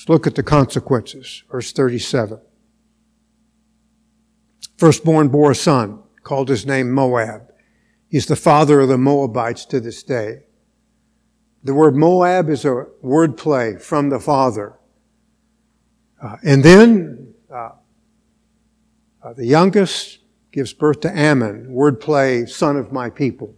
Let's 0.00 0.08
look 0.08 0.26
at 0.26 0.34
the 0.34 0.42
consequences. 0.42 1.42
Verse 1.50 1.72
37. 1.72 2.40
Firstborn 4.78 5.28
bore 5.28 5.50
a 5.50 5.54
son, 5.54 6.02
called 6.22 6.48
his 6.48 6.64
name 6.64 6.90
Moab. 6.90 7.52
He's 8.08 8.24
the 8.24 8.34
father 8.34 8.80
of 8.80 8.88
the 8.88 8.96
Moabites 8.96 9.66
to 9.66 9.78
this 9.78 10.02
day. 10.02 10.44
The 11.62 11.74
word 11.74 11.96
Moab 11.96 12.48
is 12.48 12.64
a 12.64 12.86
word 13.02 13.36
play 13.36 13.76
from 13.76 14.08
the 14.08 14.18
father. 14.18 14.78
Uh, 16.22 16.36
and 16.42 16.62
then 16.62 17.34
uh, 17.52 17.72
uh, 19.22 19.34
the 19.34 19.44
youngest 19.44 20.20
gives 20.50 20.72
birth 20.72 21.00
to 21.00 21.14
Ammon, 21.14 21.66
wordplay, 21.74 22.48
son 22.48 22.78
of 22.78 22.90
my 22.90 23.10
people. 23.10 23.54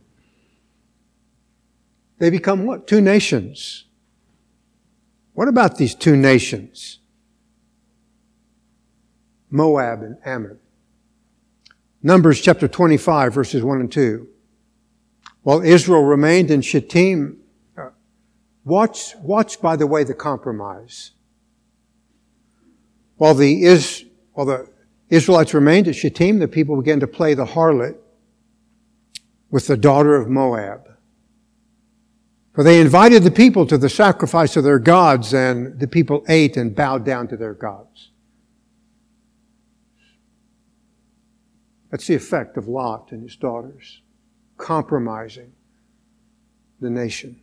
They 2.19 2.31
become 2.31 2.67
what? 2.67 2.89
Two 2.89 3.01
nations. 3.01 3.85
What 5.35 5.49
about 5.49 5.79
these 5.79 5.95
two 5.95 6.17
nations? 6.17 6.99
Moab 9.51 10.03
and 10.03 10.17
Ammon. 10.25 10.59
Numbers 12.03 12.41
chapter 12.41 12.69
25, 12.69 13.33
verses 13.33 13.63
1 13.63 13.81
and 13.81 13.93
2. 13.93 14.29
While 15.43 15.63
Israel 15.63 16.03
remained 16.03 16.51
in 16.51 16.61
Shittim, 16.61 17.39
uh, 17.77 17.91
watch, 18.65 19.15
watch, 19.17 19.61
by 19.61 19.77
the 19.77 19.87
way, 19.87 20.05
the 20.05 20.15
compromise. 20.15 21.13
While 23.17 23.35
the, 23.35 23.63
Is, 23.65 24.05
while 24.33 24.47
the 24.47 24.69
Israelites 25.11 25.55
remained 25.55 25.89
at 25.89 25.95
Shittim, 25.95 26.39
the 26.39 26.49
people 26.49 26.77
began 26.77 27.01
to 27.01 27.07
play 27.07 27.35
the 27.35 27.45
harlot 27.45 27.97
with 29.51 29.67
the 29.67 29.77
daughter 29.77 30.17
of 30.17 30.29
Moab. 30.29 30.92
For 32.53 32.63
they 32.63 32.81
invited 32.81 33.23
the 33.23 33.31
people 33.31 33.67
to 33.67 33.79
the 33.79 33.89
sacrifice 33.89 34.57
of 34.57 34.65
their 34.65 34.79
gods, 34.79 35.33
and 35.33 35.79
the 35.81 35.87
people 35.87 36.25
ate 36.29 36.57
and 36.57 36.75
bowed 36.75 37.05
down 37.05 37.29
to 37.29 37.37
their 37.37 37.55
gods. 37.55 38.11
That's 41.91 42.07
the 42.07 42.15
effect 42.15 42.57
of 42.57 42.69
Lot 42.69 43.13
and 43.13 43.23
his 43.23 43.37
daughters, 43.37 44.03
compromising 44.59 45.53
the 46.81 46.91
nation. 46.91 47.41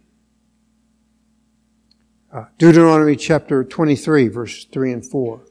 Uh, 2.31 2.45
Deuteronomy 2.59 3.15
chapter 3.15 3.63
23, 3.63 4.27
verse 4.27 4.65
3 4.65 4.93
and 4.93 5.05
4. 5.05 5.41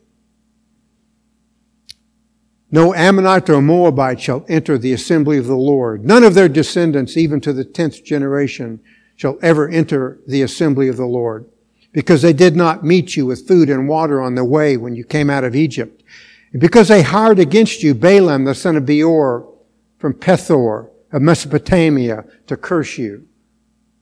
No 2.71 2.95
Ammonite 2.95 3.51
or 3.51 3.63
Moabite 3.63 4.21
shall 4.21 4.45
enter 4.49 4.79
the 4.79 4.93
assembly 4.93 5.39
of 5.39 5.47
the 5.47 5.57
Lord. 5.57 6.05
None 6.05 6.23
of 6.23 6.35
their 6.35 6.49
descendants, 6.49 7.17
even 7.17 7.41
to 7.41 7.53
the 7.53 7.65
tenth 7.65 8.05
generation, 8.05 8.81
shall 9.19 9.37
ever 9.43 9.69
enter 9.69 10.21
the 10.29 10.43
assembly 10.43 10.87
of 10.87 10.97
the 10.97 11.05
Lord, 11.05 11.45
because 11.93 12.23
they 12.23 12.33
did 12.33 12.55
not 12.55 12.85
meet 12.85 13.17
you 13.17 13.27
with 13.27 13.49
food 13.49 13.69
and 13.69 13.89
water 13.89 14.23
on 14.23 14.37
the 14.37 14.45
way 14.45 14.77
when 14.77 14.95
you 14.95 15.03
came 15.03 15.29
out 15.29 15.43
of 15.43 15.57
Egypt. 15.57 16.05
And 16.53 16.61
because 16.61 16.87
they 16.87 17.03
hired 17.03 17.41
against 17.41 17.83
you 17.83 17.95
Balaam 17.95 18.45
the 18.45 18.55
son 18.55 18.77
of 18.77 18.87
Beor 18.87 19.53
from 19.99 20.15
Pethor 20.15 20.89
of 21.11 21.21
Mesopotamia 21.21 22.25
to 22.47 22.57
curse 22.57 22.97
you. 22.97 23.27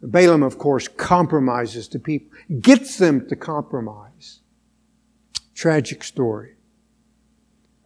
Balaam, 0.03 0.43
of 0.43 0.59
course, 0.59 0.87
compromises 0.87 1.89
the 1.89 1.99
people, 1.99 2.37
gets 2.61 2.99
them 2.99 3.27
to 3.29 3.37
compromise. 3.37 4.41
Tragic 5.55 6.05
story. 6.05 6.57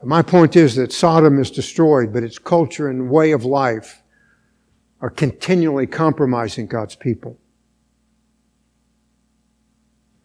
My 0.03 0.23
point 0.23 0.57
is 0.57 0.75
that 0.75 0.93
Sodom 0.93 1.38
is 1.38 1.53
destroyed, 1.53 2.12
but 2.12 2.25
its 2.25 2.40
culture 2.40 2.88
and 2.88 3.09
way 3.09 3.31
of 3.31 3.45
life 3.45 4.00
are 5.01 5.11
continually 5.11 5.87
compromising 5.87 6.67
God's 6.67 6.95
people. 6.95 7.39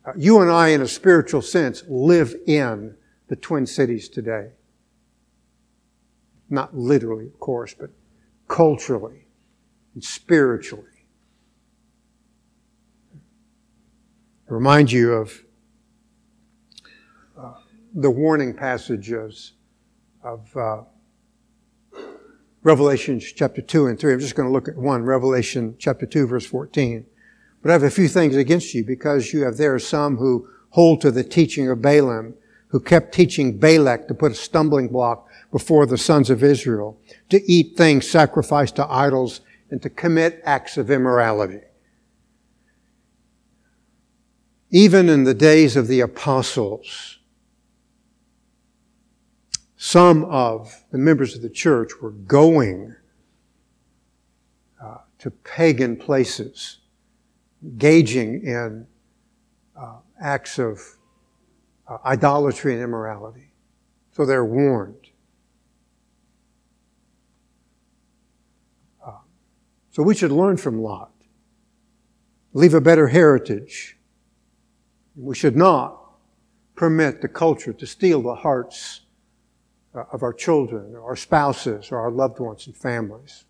Uh, 0.06 0.12
you 0.18 0.42
and 0.42 0.52
I, 0.52 0.70
in 0.70 0.82
a 0.82 0.88
spiritual 0.88 1.42
sense, 1.42 1.84
live 1.88 2.36
in 2.46 2.96
the 3.28 3.36
Twin 3.36 3.66
Cities 3.66 4.10
today. 4.10 4.50
Not 6.50 6.76
literally, 6.76 7.26
of 7.26 7.40
course, 7.40 7.74
but 7.74 7.90
culturally 8.48 9.26
and 9.94 10.04
spiritually. 10.04 10.84
I 14.48 14.54
remind 14.54 14.92
you 14.92 15.14
of 15.14 15.44
uh, 17.36 17.54
the 17.96 18.12
warning 18.12 18.54
passages 18.54 19.54
of 20.24 20.56
uh, 20.56 20.82
Revelation 22.66 23.20
chapter 23.20 23.62
2 23.62 23.86
and 23.86 24.00
3. 24.00 24.14
I'm 24.14 24.20
just 24.20 24.34
going 24.34 24.50
to 24.50 24.52
look 24.52 24.68
at 24.68 24.76
one, 24.76 25.04
Revelation 25.04 25.76
chapter 25.78 26.08
2, 26.08 26.26
verse 26.26 26.48
14. 26.48 27.06
But 27.62 27.70
I 27.70 27.74
have 27.74 27.84
a 27.84 27.92
few 27.92 28.08
things 28.08 28.36
against 28.36 28.74
you 28.74 28.84
because 28.84 29.32
you 29.32 29.44
have 29.44 29.58
there 29.58 29.78
some 29.78 30.18
who 30.18 30.50
hold 30.70 31.00
to 31.02 31.12
the 31.12 31.24
teaching 31.24 31.70
of 31.70 31.84
Balaam, 31.84 32.34
who 32.70 32.80
kept 32.80 33.14
teaching 33.14 33.60
Balak 33.60 34.08
to 34.08 34.16
put 34.16 34.32
a 34.32 34.36
stumbling 34.36 34.88
block 34.88 35.28
before 35.52 35.86
the 35.86 35.96
sons 35.96 36.32
of 36.32 36.44
Israel, 36.44 37.00
to 37.30 37.40
eat 37.50 37.78
things 37.78 38.10
sacrificed 38.10 38.78
to 38.78 38.92
idols, 38.92 39.42
and 39.70 39.80
to 39.84 39.90
commit 39.92 40.42
acts 40.44 40.76
of 40.76 40.90
immorality. 40.90 41.62
Even 44.72 45.08
in 45.08 45.24
the 45.24 45.36
days 45.36 45.76
of 45.76 45.88
the 45.88 46.00
apostles, 46.00 47.20
some 49.86 50.26
of 50.26 50.84
the 50.90 50.98
members 50.98 51.36
of 51.36 51.44
the 51.44 51.50
church 51.50 51.92
were 52.02 52.10
going 52.10 52.96
uh, 54.84 54.98
to 55.20 55.30
pagan 55.30 55.96
places, 55.96 56.80
engaging 57.62 58.42
in 58.42 58.88
uh, 59.80 59.98
acts 60.20 60.58
of 60.58 60.82
uh, 61.88 62.00
idolatry 62.04 62.74
and 62.74 62.82
immorality. 62.82 63.52
So 64.12 64.26
they're 64.26 64.44
warned. 64.44 65.12
Uh, 69.06 69.12
so 69.92 70.02
we 70.02 70.16
should 70.16 70.32
learn 70.32 70.58
from 70.58 70.82
Lot, 70.82 71.14
leave 72.54 72.74
a 72.74 72.82
better 72.82 73.10
heritage. 73.10 74.00
We 75.16 75.36
should 75.36 75.56
not 75.56 76.02
permit 76.74 77.22
the 77.22 77.28
culture 77.28 77.72
to 77.72 77.86
steal 77.86 78.24
the 78.24 78.34
hearts 78.34 79.02
of 79.96 80.24
our 80.24 80.34
children, 80.34 80.96
or 80.96 81.04
our 81.04 81.16
spouses, 81.16 81.92
or 81.92 82.00
our 82.00 82.12
loved 82.12 82.40
ones 82.40 82.68
and 82.68 82.76
families. 82.76 83.46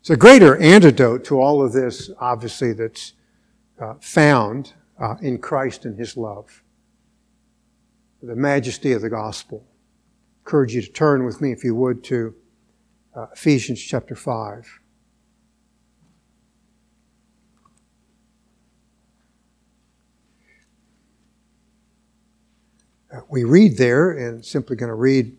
It's 0.00 0.10
a 0.10 0.16
greater 0.16 0.56
antidote 0.58 1.24
to 1.24 1.40
all 1.40 1.64
of 1.64 1.72
this, 1.72 2.10
obviously, 2.20 2.72
that's 2.72 3.14
uh, 3.80 3.94
found 4.00 4.72
uh, 5.00 5.16
in 5.20 5.38
Christ 5.38 5.84
and 5.84 5.98
His 5.98 6.16
love. 6.16 6.62
The 8.22 8.36
majesty 8.36 8.92
of 8.92 9.02
the 9.02 9.10
gospel. 9.10 9.64
I 9.66 10.38
encourage 10.46 10.74
you 10.74 10.82
to 10.82 10.92
turn 10.92 11.24
with 11.24 11.40
me, 11.40 11.52
if 11.52 11.64
you 11.64 11.74
would, 11.74 12.04
to 12.04 12.34
uh, 13.16 13.26
Ephesians 13.32 13.82
chapter 13.82 14.14
5. 14.14 14.80
We 23.28 23.44
read 23.44 23.76
there, 23.76 24.10
and 24.10 24.44
simply 24.44 24.76
going 24.76 24.88
to 24.88 24.94
read 24.94 25.36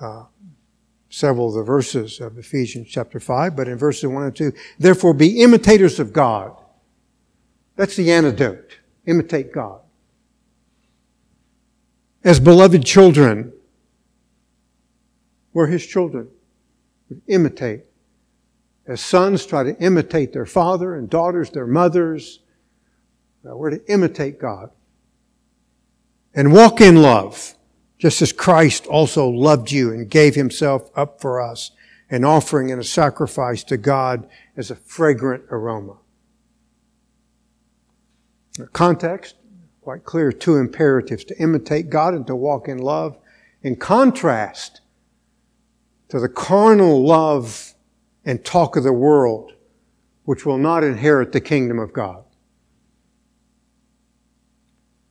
uh, 0.00 0.24
several 1.10 1.48
of 1.48 1.54
the 1.54 1.62
verses 1.62 2.20
of 2.20 2.38
Ephesians 2.38 2.88
chapter 2.88 3.18
5, 3.18 3.56
but 3.56 3.68
in 3.68 3.78
verses 3.78 4.06
1 4.06 4.22
and 4.22 4.36
2, 4.36 4.52
therefore 4.78 5.14
be 5.14 5.40
imitators 5.40 5.98
of 5.98 6.12
God. 6.12 6.56
That's 7.76 7.96
the 7.96 8.12
antidote. 8.12 8.78
Imitate 9.06 9.52
God. 9.52 9.80
As 12.24 12.40
beloved 12.40 12.84
children, 12.84 13.52
we're 15.52 15.68
His 15.68 15.86
children. 15.86 16.28
We 17.08 17.16
imitate. 17.28 17.84
As 18.86 19.00
sons 19.00 19.46
try 19.46 19.62
to 19.62 19.76
imitate 19.78 20.32
their 20.32 20.46
father, 20.46 20.94
and 20.94 21.08
daughters 21.08 21.50
their 21.50 21.66
mothers, 21.66 22.40
we're 23.42 23.70
to 23.70 23.92
imitate 23.92 24.38
God 24.38 24.70
and 26.34 26.52
walk 26.52 26.80
in 26.80 27.02
love, 27.02 27.54
just 27.98 28.22
as 28.22 28.32
Christ 28.32 28.86
also 28.86 29.28
loved 29.28 29.72
you 29.72 29.92
and 29.92 30.08
gave 30.08 30.34
himself 30.34 30.90
up 30.94 31.20
for 31.20 31.40
us, 31.40 31.72
an 32.10 32.24
offering 32.24 32.70
and 32.70 32.80
a 32.80 32.84
sacrifice 32.84 33.64
to 33.64 33.76
God 33.76 34.28
as 34.56 34.70
a 34.70 34.76
fragrant 34.76 35.44
aroma. 35.50 35.96
Context, 38.72 39.36
quite 39.82 40.04
clear, 40.04 40.32
two 40.32 40.56
imperatives 40.56 41.24
to 41.24 41.38
imitate 41.40 41.90
God 41.90 42.14
and 42.14 42.26
to 42.26 42.36
walk 42.36 42.68
in 42.68 42.78
love, 42.78 43.16
in 43.62 43.76
contrast 43.76 44.80
to 46.08 46.18
the 46.20 46.28
carnal 46.28 47.04
love 47.04 47.74
and 48.24 48.44
talk 48.44 48.76
of 48.76 48.84
the 48.84 48.92
world, 48.92 49.52
which 50.24 50.44
will 50.44 50.58
not 50.58 50.84
inherit 50.84 51.32
the 51.32 51.40
kingdom 51.40 51.78
of 51.78 51.92
God. 51.92 52.24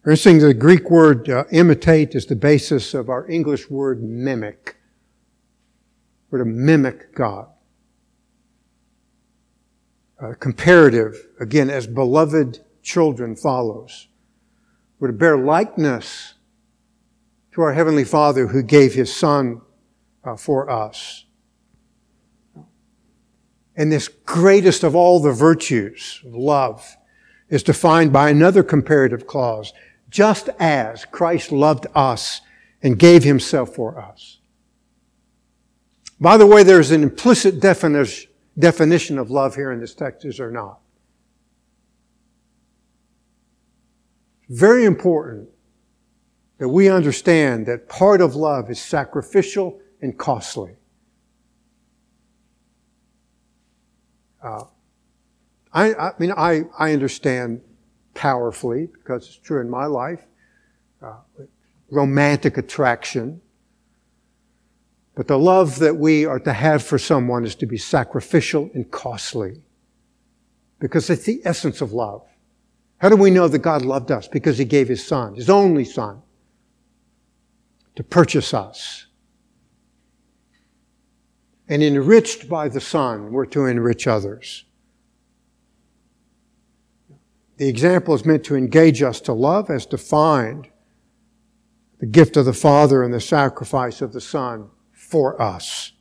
Interesting, 0.07 0.39
the 0.39 0.53
Greek 0.53 0.89
word 0.89 1.29
uh, 1.29 1.43
imitate 1.51 2.15
is 2.15 2.25
the 2.25 2.35
basis 2.37 2.93
of 2.93 3.09
our 3.09 3.29
English 3.29 3.69
word 3.69 4.01
mimic. 4.01 4.77
We're 6.31 6.39
to 6.39 6.45
mimic 6.45 7.13
God. 7.13 7.49
Uh, 10.17 10.31
comparative, 10.39 11.27
again, 11.41 11.69
as 11.69 11.87
beloved 11.87 12.59
children 12.81 13.35
follows. 13.35 14.07
We're 14.97 15.09
to 15.09 15.13
bear 15.13 15.37
likeness 15.37 16.35
to 17.51 17.61
our 17.63 17.73
Heavenly 17.73 18.05
Father 18.05 18.47
who 18.47 18.63
gave 18.63 18.93
His 18.93 19.13
Son 19.13 19.59
uh, 20.23 20.37
for 20.37 20.69
us. 20.69 21.25
And 23.75 23.91
this 23.91 24.07
greatest 24.07 24.85
of 24.85 24.95
all 24.95 25.19
the 25.19 25.33
virtues 25.33 26.21
love 26.23 26.95
is 27.49 27.61
defined 27.61 28.13
by 28.13 28.29
another 28.29 28.63
comparative 28.63 29.27
clause 29.27 29.73
just 30.09 30.49
as 30.59 31.05
Christ 31.05 31.51
loved 31.51 31.87
us 31.95 32.41
and 32.81 32.97
gave 32.97 33.23
himself 33.23 33.75
for 33.75 33.99
us. 33.99 34.39
By 36.19 36.37
the 36.37 36.47
way, 36.47 36.63
there's 36.63 36.91
an 36.91 37.03
implicit 37.03 37.59
definition, 37.59 39.17
of 39.19 39.29
love 39.29 39.55
here 39.55 39.71
in 39.71 39.79
this 39.79 39.93
text, 39.93 40.25
is 40.25 40.37
there 40.37 40.51
not? 40.51 40.79
Very 44.49 44.85
important 44.85 45.49
that 46.57 46.69
we 46.69 46.89
understand 46.89 47.65
that 47.67 47.87
part 47.87 48.21
of 48.21 48.35
love 48.35 48.69
is 48.71 48.81
sacrificial 48.81 49.79
and 50.01 50.17
costly. 50.17 50.75
Uh, 54.41 54.63
I, 55.73 55.93
I, 55.93 56.11
mean, 56.17 56.31
I, 56.35 56.63
I 56.79 56.93
understand 56.93 57.61
powerfully, 58.17 58.87
because 58.87 59.27
it's 59.27 59.37
true 59.37 59.61
in 59.61 59.69
my 59.69 59.85
life, 59.85 60.25
uh, 61.03 61.13
romantic 61.91 62.57
attraction. 62.57 63.39
But 65.15 65.27
the 65.27 65.37
love 65.37 65.79
that 65.79 65.95
we 65.95 66.25
are 66.25 66.39
to 66.39 66.51
have 66.51 66.83
for 66.83 66.97
someone 66.97 67.45
is 67.45 67.55
to 67.55 67.67
be 67.67 67.77
sacrificial 67.77 68.71
and 68.73 68.89
costly. 68.91 69.61
Because 70.79 71.09
it's 71.09 71.25
the 71.25 71.41
essence 71.45 71.79
of 71.79 71.93
love. 71.93 72.27
How 72.97 73.09
do 73.09 73.15
we 73.15 73.29
know 73.29 73.47
that 73.47 73.59
God 73.59 73.83
loved 73.83 74.11
us? 74.11 74.27
Because 74.27 74.57
He 74.57 74.65
gave 74.65 74.87
His 74.87 75.05
Son, 75.05 75.35
His 75.35 75.49
only 75.49 75.85
Son, 75.85 76.21
to 77.95 78.03
purchase 78.03 78.53
us. 78.53 79.05
And 81.69 81.83
enriched 81.83 82.49
by 82.49 82.69
the 82.69 82.81
Son, 82.81 83.31
we're 83.31 83.45
to 83.47 83.65
enrich 83.65 84.07
others. 84.07 84.65
The 87.57 87.67
example 87.67 88.13
is 88.13 88.23
meant 88.25 88.43
to 88.45 88.55
engage 88.55 89.01
us 89.01 89.19
to 89.21 89.33
love 89.33 89.69
as 89.69 89.85
defined 89.85 90.69
the 91.99 92.05
gift 92.05 92.37
of 92.37 92.45
the 92.45 92.53
Father 92.53 93.03
and 93.03 93.11
the 93.13 93.19
sacrifice 93.19 94.01
of 94.01 94.13
the 94.13 94.21
Son 94.21 94.69
for 94.91 95.41
us. 95.41 95.91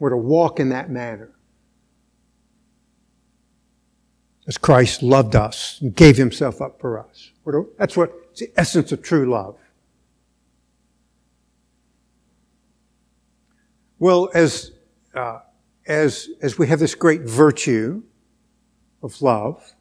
We're 0.00 0.10
to 0.10 0.16
walk 0.16 0.58
in 0.58 0.70
that 0.70 0.90
manner. 0.90 1.30
As 4.48 4.58
Christ 4.58 5.02
loved 5.02 5.36
us 5.36 5.78
and 5.80 5.94
gave 5.94 6.16
himself 6.16 6.60
up 6.60 6.80
for 6.80 6.98
us. 6.98 7.30
To, 7.44 7.70
that's 7.78 7.96
what 7.96 8.12
it's 8.30 8.40
the 8.40 8.50
essence 8.56 8.90
of 8.90 9.02
true 9.02 9.30
love. 9.30 9.56
Well, 14.00 14.30
as, 14.34 14.72
uh, 15.14 15.40
as, 15.90 16.28
as 16.40 16.56
we 16.56 16.68
have 16.68 16.78
this 16.78 16.94
great 16.94 17.22
virtue 17.22 18.00
of 19.02 19.20
love, 19.20 19.74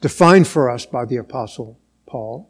defined 0.00 0.46
for 0.46 0.70
us 0.70 0.86
by 0.86 1.04
the 1.04 1.16
Apostle 1.16 1.76
Paul, 2.06 2.48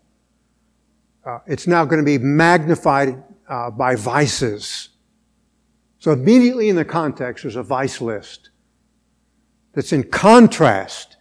uh, 1.24 1.38
it's 1.46 1.66
now 1.66 1.86
going 1.86 1.98
to 1.98 2.04
be 2.04 2.18
magnified 2.18 3.22
uh, 3.48 3.70
by 3.70 3.94
vices. 3.94 4.90
So 5.98 6.12
immediately 6.12 6.68
in 6.68 6.76
the 6.76 6.84
context, 6.84 7.44
there's 7.44 7.56
a 7.56 7.62
vice 7.62 8.02
list 8.02 8.50
that's 9.72 9.92
in 9.92 10.04
contrast 10.04 11.16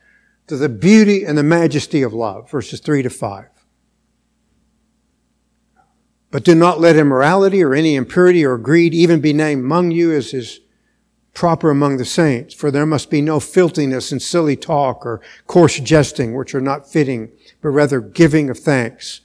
to 0.48 0.58
the 0.58 0.68
beauty 0.68 1.24
and 1.24 1.38
the 1.38 1.44
majesty 1.44 2.02
of 2.02 2.14
love, 2.14 2.52
verses 2.52 2.82
3 2.82 3.04
to 3.04 3.10
5. 3.10 3.46
But 6.30 6.44
do 6.44 6.56
not 6.56 6.80
let 6.80 6.98
immorality 6.98 7.64
or 7.64 7.74
any 7.74 7.96
impurity 7.96 8.46
or 8.46 8.58
greed 8.58 8.94
even 8.94 9.22
be 9.22 9.34
named 9.34 9.64
among 9.64 9.92
you 9.92 10.12
as 10.12 10.34
is 10.34 10.60
proper 11.34 11.70
among 11.70 11.98
the 11.98 12.06
saints. 12.06 12.54
For 12.54 12.72
there 12.72 12.86
must 12.86 13.10
be 13.10 13.22
no 13.22 13.40
filthiness 13.40 14.12
and 14.12 14.22
silly 14.22 14.56
talk 14.56 15.06
or 15.06 15.22
coarse 15.46 15.80
jesting, 15.80 16.36
which 16.36 16.54
are 16.56 16.62
not 16.62 16.90
fitting, 16.92 17.32
but 17.62 17.70
rather 17.70 18.02
giving 18.02 18.50
of 18.50 18.58
thanks. 18.58 19.22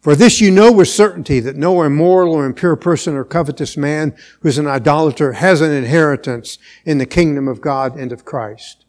For 0.00 0.16
this 0.16 0.40
you 0.40 0.50
know 0.50 0.72
with 0.72 0.88
certainty 0.88 1.40
that 1.40 1.56
no 1.56 1.82
immoral 1.82 2.32
or 2.32 2.46
impure 2.46 2.76
person 2.76 3.14
or 3.14 3.24
covetous 3.24 3.76
man 3.76 4.16
who 4.40 4.48
is 4.48 4.56
an 4.56 4.66
idolater 4.66 5.32
has 5.34 5.60
an 5.60 5.72
inheritance 5.72 6.56
in 6.86 6.96
the 6.96 7.04
kingdom 7.04 7.46
of 7.48 7.60
God 7.60 7.96
and 7.96 8.10
of 8.10 8.24
Christ. 8.24 8.86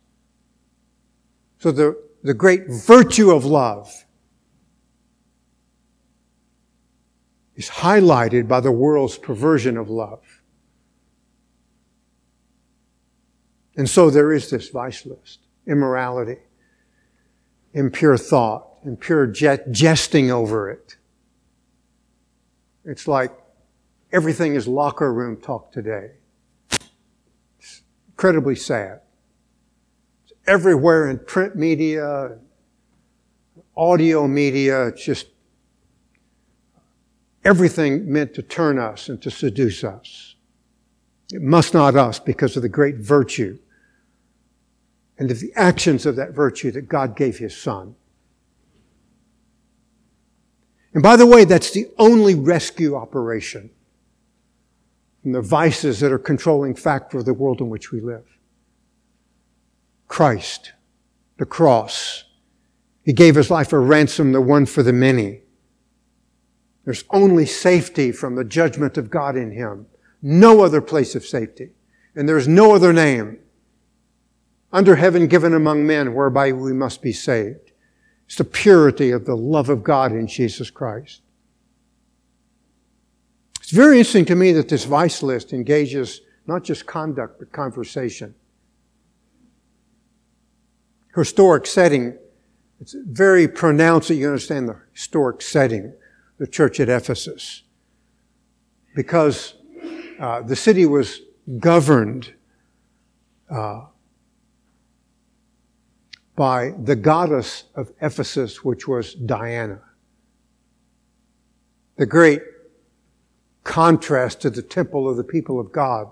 So 1.59 1.71
the, 1.71 2.01
the 2.23 2.33
great 2.33 2.69
virtue 2.69 3.31
of 3.31 3.43
love 3.43 4.05
is 7.55 7.69
highlighted 7.69 8.47
by 8.47 8.59
the 8.59 8.71
world's 8.71 9.17
perversion 9.17 9.77
of 9.77 9.89
love. 9.89 10.41
And 13.75 13.89
so 13.89 14.09
there 14.09 14.31
is 14.31 14.49
this 14.49 14.69
vice 14.69 15.05
list 15.05 15.39
immorality, 15.67 16.37
impure 17.73 18.17
thought, 18.17 18.67
impure 18.83 19.27
jesting 19.27 20.31
over 20.31 20.69
it. 20.69 20.97
It's 22.83 23.07
like 23.07 23.31
everything 24.11 24.55
is 24.55 24.67
locker 24.67 25.13
room 25.13 25.37
talk 25.37 25.71
today. 25.71 26.11
It's 27.59 27.83
incredibly 28.09 28.55
sad. 28.55 29.01
It's 30.23 30.33
everywhere 30.47 31.09
in 31.09 31.19
print 31.19 31.55
media, 31.55 32.39
audio 33.77 34.27
media, 34.27 34.87
it's 34.87 35.03
just 35.03 35.27
everything 37.43 38.11
meant 38.11 38.33
to 38.35 38.41
turn 38.41 38.77
us 38.77 39.09
and 39.09 39.21
to 39.21 39.31
seduce 39.31 39.83
us. 39.83 40.35
It 41.31 41.41
must 41.41 41.73
not 41.73 41.95
us 41.95 42.19
because 42.19 42.55
of 42.55 42.61
the 42.61 42.69
great 42.69 42.97
virtue 42.97 43.57
and 45.17 45.31
of 45.31 45.39
the 45.39 45.53
actions 45.55 46.05
of 46.05 46.15
that 46.15 46.31
virtue 46.31 46.71
that 46.71 46.89
God 46.89 47.15
gave 47.15 47.37
His 47.37 47.55
Son. 47.55 47.95
And 50.93 51.01
by 51.01 51.15
the 51.15 51.25
way, 51.25 51.45
that's 51.45 51.71
the 51.71 51.87
only 51.97 52.35
rescue 52.35 52.95
operation 52.95 53.69
from 55.21 55.31
the 55.31 55.41
vices 55.41 55.99
that 55.99 56.11
are 56.11 56.19
controlling 56.19 56.75
factor 56.75 57.19
of 57.19 57.25
the 57.25 57.33
world 57.33 57.61
in 57.61 57.69
which 57.69 57.91
we 57.91 58.01
live. 58.01 58.25
Christ, 60.07 60.73
the 61.37 61.45
cross. 61.45 62.25
He 63.03 63.13
gave 63.13 63.35
His 63.35 63.49
life 63.49 63.71
a 63.71 63.79
ransom, 63.79 64.33
the 64.33 64.41
one 64.41 64.65
for 64.65 64.83
the 64.83 64.91
many. 64.91 65.41
There's 66.85 67.03
only 67.11 67.45
safety 67.45 68.11
from 68.11 68.35
the 68.35 68.43
judgment 68.43 68.97
of 68.97 69.09
God 69.09 69.35
in 69.35 69.51
Him. 69.51 69.85
No 70.21 70.61
other 70.61 70.81
place 70.81 71.15
of 71.15 71.25
safety. 71.25 71.71
And 72.15 72.27
there's 72.27 72.47
no 72.47 72.73
other 72.73 72.91
name 72.91 73.39
under 74.73 74.95
heaven 74.95 75.27
given 75.27 75.53
among 75.53 75.85
men 75.85 76.13
whereby 76.13 76.51
we 76.51 76.73
must 76.73 77.01
be 77.01 77.13
saved. 77.13 77.71
It's 78.25 78.37
the 78.37 78.43
purity 78.43 79.11
of 79.11 79.25
the 79.25 79.35
love 79.35 79.69
of 79.69 79.83
God 79.83 80.11
in 80.11 80.27
Jesus 80.27 80.69
Christ. 80.69 81.21
It's 83.59 83.71
very 83.71 83.99
interesting 83.99 84.25
to 84.25 84.35
me 84.35 84.51
that 84.53 84.69
this 84.69 84.85
vice 84.85 85.21
list 85.21 85.53
engages 85.53 86.21
not 86.47 86.63
just 86.63 86.85
conduct, 86.85 87.39
but 87.39 87.51
conversation. 87.51 88.33
Historic 91.15 91.65
setting, 91.65 92.17
it's 92.79 92.95
very 93.05 93.47
pronounced 93.47 94.07
that 94.07 94.15
you 94.15 94.27
understand 94.27 94.67
the 94.67 94.79
historic 94.93 95.41
setting, 95.41 95.93
the 96.41 96.47
church 96.47 96.79
at 96.79 96.89
Ephesus. 96.89 97.61
Because 98.95 99.53
uh, 100.19 100.41
the 100.41 100.55
city 100.55 100.87
was 100.87 101.21
governed 101.59 102.33
uh, 103.47 103.85
by 106.35 106.71
the 106.83 106.95
goddess 106.95 107.65
of 107.75 107.91
Ephesus, 108.01 108.63
which 108.63 108.87
was 108.87 109.13
Diana. 109.13 109.81
The 111.97 112.07
great 112.07 112.41
contrast 113.63 114.41
to 114.41 114.49
the 114.49 114.63
temple 114.63 115.07
of 115.07 115.17
the 115.17 115.23
people 115.23 115.59
of 115.59 115.71
God 115.71 116.09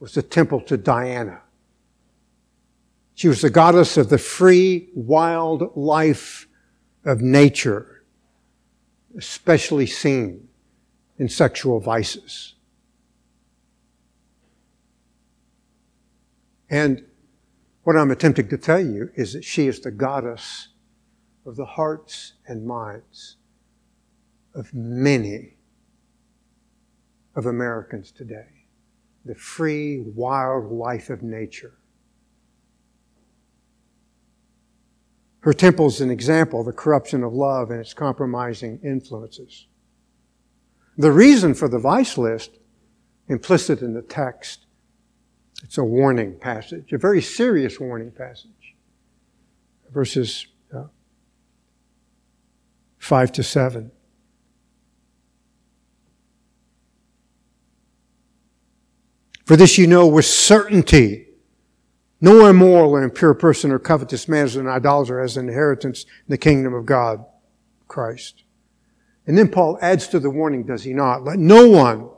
was 0.00 0.14
the 0.14 0.22
temple 0.22 0.62
to 0.62 0.78
Diana. 0.78 1.42
She 3.16 3.28
was 3.28 3.42
the 3.42 3.50
goddess 3.50 3.98
of 3.98 4.08
the 4.08 4.16
free, 4.16 4.88
wild 4.94 5.76
life 5.76 6.48
of 7.04 7.20
nature, 7.20 7.97
especially 9.18 9.86
seen 9.86 10.48
in 11.18 11.28
sexual 11.28 11.80
vices. 11.80 12.54
And 16.70 17.04
what 17.82 17.96
I'm 17.96 18.10
attempting 18.10 18.48
to 18.48 18.58
tell 18.58 18.80
you 18.80 19.10
is 19.16 19.32
that 19.32 19.44
she 19.44 19.66
is 19.66 19.80
the 19.80 19.90
goddess 19.90 20.68
of 21.44 21.56
the 21.56 21.64
hearts 21.64 22.34
and 22.46 22.66
minds 22.66 23.36
of 24.54 24.72
many 24.72 25.56
of 27.34 27.46
Americans 27.46 28.12
today. 28.12 28.66
The 29.24 29.34
free, 29.34 30.00
wild 30.00 30.70
life 30.70 31.10
of 31.10 31.22
nature. 31.22 31.77
Her 35.48 35.54
temple 35.54 35.86
is 35.86 36.02
an 36.02 36.10
example 36.10 36.60
of 36.60 36.66
the 36.66 36.74
corruption 36.74 37.24
of 37.24 37.32
love 37.32 37.70
and 37.70 37.80
its 37.80 37.94
compromising 37.94 38.80
influences. 38.84 39.66
The 40.98 41.10
reason 41.10 41.54
for 41.54 41.70
the 41.70 41.78
vice 41.78 42.18
list, 42.18 42.58
implicit 43.28 43.80
in 43.80 43.94
the 43.94 44.02
text, 44.02 44.66
it's 45.64 45.78
a 45.78 45.84
warning 45.84 46.38
passage, 46.38 46.92
a 46.92 46.98
very 46.98 47.22
serious 47.22 47.80
warning 47.80 48.10
passage. 48.10 48.76
Verses 49.90 50.48
uh, 50.76 50.88
5 52.98 53.32
to 53.32 53.42
7. 53.42 53.90
For 59.46 59.56
this 59.56 59.78
you 59.78 59.86
know 59.86 60.06
with 60.06 60.26
certainty. 60.26 61.27
No 62.20 62.46
immoral 62.46 62.92
or 62.92 63.02
impure 63.02 63.34
person 63.34 63.70
or 63.70 63.78
covetous 63.78 64.28
man 64.28 64.46
is 64.46 64.56
an 64.56 64.66
idolater 64.66 65.20
has 65.20 65.36
an 65.36 65.48
inheritance 65.48 66.02
in 66.02 66.28
the 66.28 66.38
kingdom 66.38 66.74
of 66.74 66.86
God, 66.86 67.24
Christ. 67.86 68.42
And 69.26 69.36
then 69.36 69.48
Paul 69.48 69.78
adds 69.80 70.08
to 70.08 70.18
the 70.18 70.30
warning, 70.30 70.64
does 70.64 70.84
he 70.84 70.92
not? 70.92 71.24
Let 71.24 71.38
no 71.38 71.68
one 71.68 72.08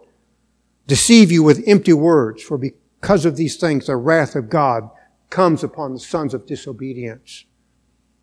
deceive 0.87 1.31
you 1.31 1.43
with 1.43 1.65
empty 1.67 1.93
words, 1.93 2.43
for 2.43 2.57
because 2.57 3.25
of 3.25 3.37
these 3.37 3.57
things, 3.57 3.87
the 3.87 3.97
wrath 3.97 4.37
of 4.37 4.49
God 4.49 4.91
comes 5.29 5.63
upon 5.63 5.93
the 5.93 6.01
sons 6.01 6.35
of 6.35 6.47
disobedience. 6.47 7.45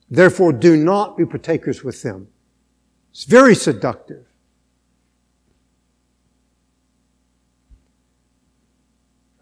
Therefore, 0.10 0.54
do 0.54 0.78
not 0.78 1.18
be 1.18 1.26
partakers 1.26 1.84
with 1.84 2.02
them. 2.02 2.28
It's 3.12 3.24
very 3.24 3.56
seductive. 3.56 4.27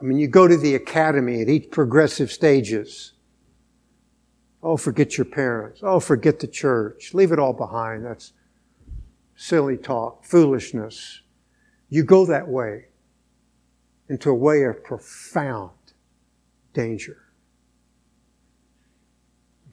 I 0.06 0.08
mean, 0.08 0.20
you 0.20 0.28
go 0.28 0.48
to 0.48 0.56
the 0.56 0.76
academy 0.76 1.42
at 1.42 1.50
each 1.50 1.72
progressive 1.72 2.32
stages. 2.32 3.14
Oh, 4.62 4.78
forget 4.78 5.18
your 5.18 5.26
parents. 5.26 5.80
Oh, 5.82 6.00
forget 6.00 6.40
the 6.40 6.48
church. 6.48 7.16
Leave 7.16 7.32
it 7.32 7.40
all 7.40 7.54
behind. 7.54 8.06
That's 8.06 8.32
silly 9.36 9.78
talk, 9.78 10.24
foolishness. 10.24 11.22
You 11.90 12.04
go 12.04 12.24
that 12.28 12.48
way 12.48 12.86
into 14.08 14.30
a 14.30 14.36
way 14.36 14.62
of 14.66 14.84
profound 14.84 15.72
danger. 16.74 17.24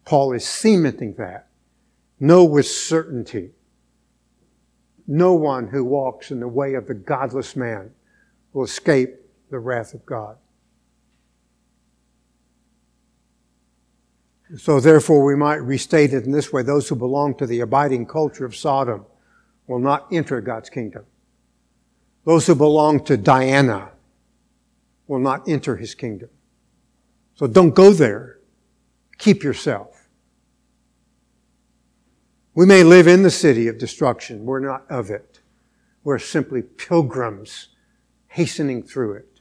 Paul 0.07 0.33
is 0.33 0.47
cementing 0.47 1.13
that. 1.19 1.49
Know 2.19 2.43
with 2.43 2.67
certainty. 2.67 3.51
No 5.07 5.35
one 5.35 5.69
who 5.69 5.85
walks 5.85 6.31
in 6.31 6.41
the 6.41 6.49
way 6.49 6.73
of 6.73 6.87
the 6.87 6.95
godless 6.95 7.55
man 7.55 7.91
will 8.55 8.65
escape 8.65 9.22
the 9.53 9.61
wrath 9.61 9.93
of 9.93 10.05
God. 10.07 10.39
So 14.57 14.81
therefore 14.81 15.25
we 15.25 15.37
might 15.37 15.57
restate 15.57 16.13
it 16.15 16.25
in 16.25 16.33
this 16.33 16.53
way. 16.53 16.63
Those 16.63 16.89
who 16.89 16.97
belong 16.97 17.37
to 17.37 17.47
the 17.47 17.61
abiding 17.61 18.07
culture 18.07 18.47
of 18.47 18.57
Sodom 18.57 19.05
will 19.67 19.79
not 19.79 20.09
enter 20.11 20.41
God's 20.41 20.71
kingdom. 20.71 21.05
Those 22.25 22.47
who 22.47 22.55
belong 22.55 23.05
to 23.05 23.17
Diana 23.17 23.91
will 25.07 25.19
not 25.19 25.47
enter 25.47 25.77
his 25.77 25.95
kingdom. 25.95 26.31
So 27.35 27.47
don't 27.47 27.75
go 27.75 27.93
there. 27.93 28.39
Keep 29.19 29.43
yourself. 29.43 30.09
We 32.55 32.65
may 32.65 32.85
live 32.85 33.07
in 33.07 33.23
the 33.23 33.31
city 33.31 33.69
of 33.69 33.77
destruction. 33.77 34.47
We're 34.47 34.61
not 34.61 34.91
of 34.91 35.11
it. 35.11 35.41
We're 36.05 36.19
simply 36.19 36.63
pilgrims 36.63 37.69
hastening 38.29 38.83
through 38.83 39.15
it. 39.15 39.32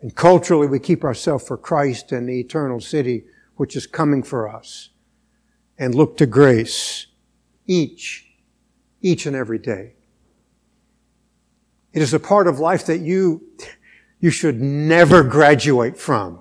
And 0.00 0.14
culturally, 0.14 0.66
we 0.66 0.78
keep 0.78 1.04
ourselves 1.04 1.46
for 1.46 1.56
Christ 1.56 2.12
and 2.12 2.28
the 2.28 2.40
eternal 2.40 2.80
city 2.80 3.24
which 3.56 3.76
is 3.76 3.86
coming 3.86 4.22
for 4.22 4.48
us 4.48 4.90
and 5.78 5.94
look 5.94 6.16
to 6.18 6.26
grace 6.26 7.06
each, 7.66 8.26
each 9.02 9.26
and 9.26 9.36
every 9.36 9.58
day. 9.58 9.94
It 11.92 12.02
is 12.02 12.14
a 12.14 12.20
part 12.20 12.46
of 12.46 12.58
life 12.58 12.86
that 12.86 13.00
you, 13.00 13.42
you 14.20 14.30
should 14.30 14.60
never 14.60 15.22
graduate 15.22 15.96
from. 15.96 16.40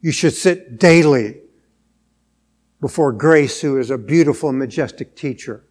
You 0.00 0.12
should 0.12 0.34
sit 0.34 0.78
daily 0.78 1.40
before 2.80 3.12
grace, 3.12 3.60
who 3.60 3.78
is 3.78 3.90
a 3.90 3.98
beautiful, 3.98 4.52
majestic 4.52 5.16
teacher. 5.16 5.64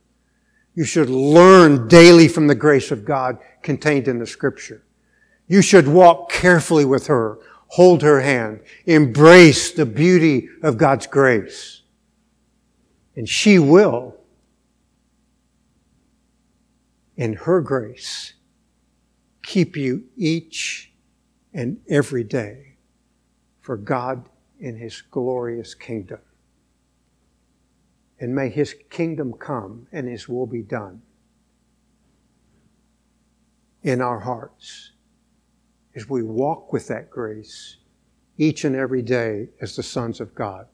You 0.74 0.84
should 0.84 1.10
learn 1.10 1.88
daily 1.88 2.28
from 2.28 2.48
the 2.48 2.56
grace 2.56 2.92
of 2.92 3.06
God 3.06 3.38
contained 3.62 4.08
in 4.08 4.20
the 4.20 4.28
scripture. 4.28 4.85
You 5.48 5.62
should 5.62 5.88
walk 5.88 6.32
carefully 6.32 6.86
with 6.86 7.08
her, 7.08 7.38
hold 7.68 8.02
her 8.02 8.22
hand, 8.22 8.62
embrace 8.86 9.72
the 9.72 9.86
beauty 9.86 10.50
of 10.64 10.78
God's 10.78 11.08
grace. 11.08 11.82
And 13.16 13.30
she 13.30 13.60
will, 13.60 14.16
in 17.16 17.34
her 17.34 17.62
grace, 17.62 18.34
keep 19.44 19.78
you 19.78 20.06
each 20.18 20.92
and 21.54 21.80
every 21.88 22.24
day 22.24 22.76
for 23.62 23.78
God 23.78 24.28
in 24.60 24.78
His 24.78 25.02
glorious 25.02 25.76
kingdom. 25.76 26.20
And 28.20 28.34
may 28.34 28.50
His 28.50 28.76
kingdom 28.90 29.34
come 29.34 29.88
and 29.92 30.08
His 30.08 30.28
will 30.28 30.48
be 30.48 30.62
done 30.62 31.02
in 33.84 34.02
our 34.02 34.20
hearts 34.20 34.92
as 35.96 36.10
we 36.10 36.24
walk 36.24 36.74
with 36.74 36.88
that 36.88 37.10
grace 37.10 37.78
each 38.38 38.66
and 38.66 38.76
every 38.76 39.02
day 39.02 39.48
as 39.62 39.76
the 39.76 39.84
sons 39.84 40.20
of 40.20 40.36
God. 40.36 40.68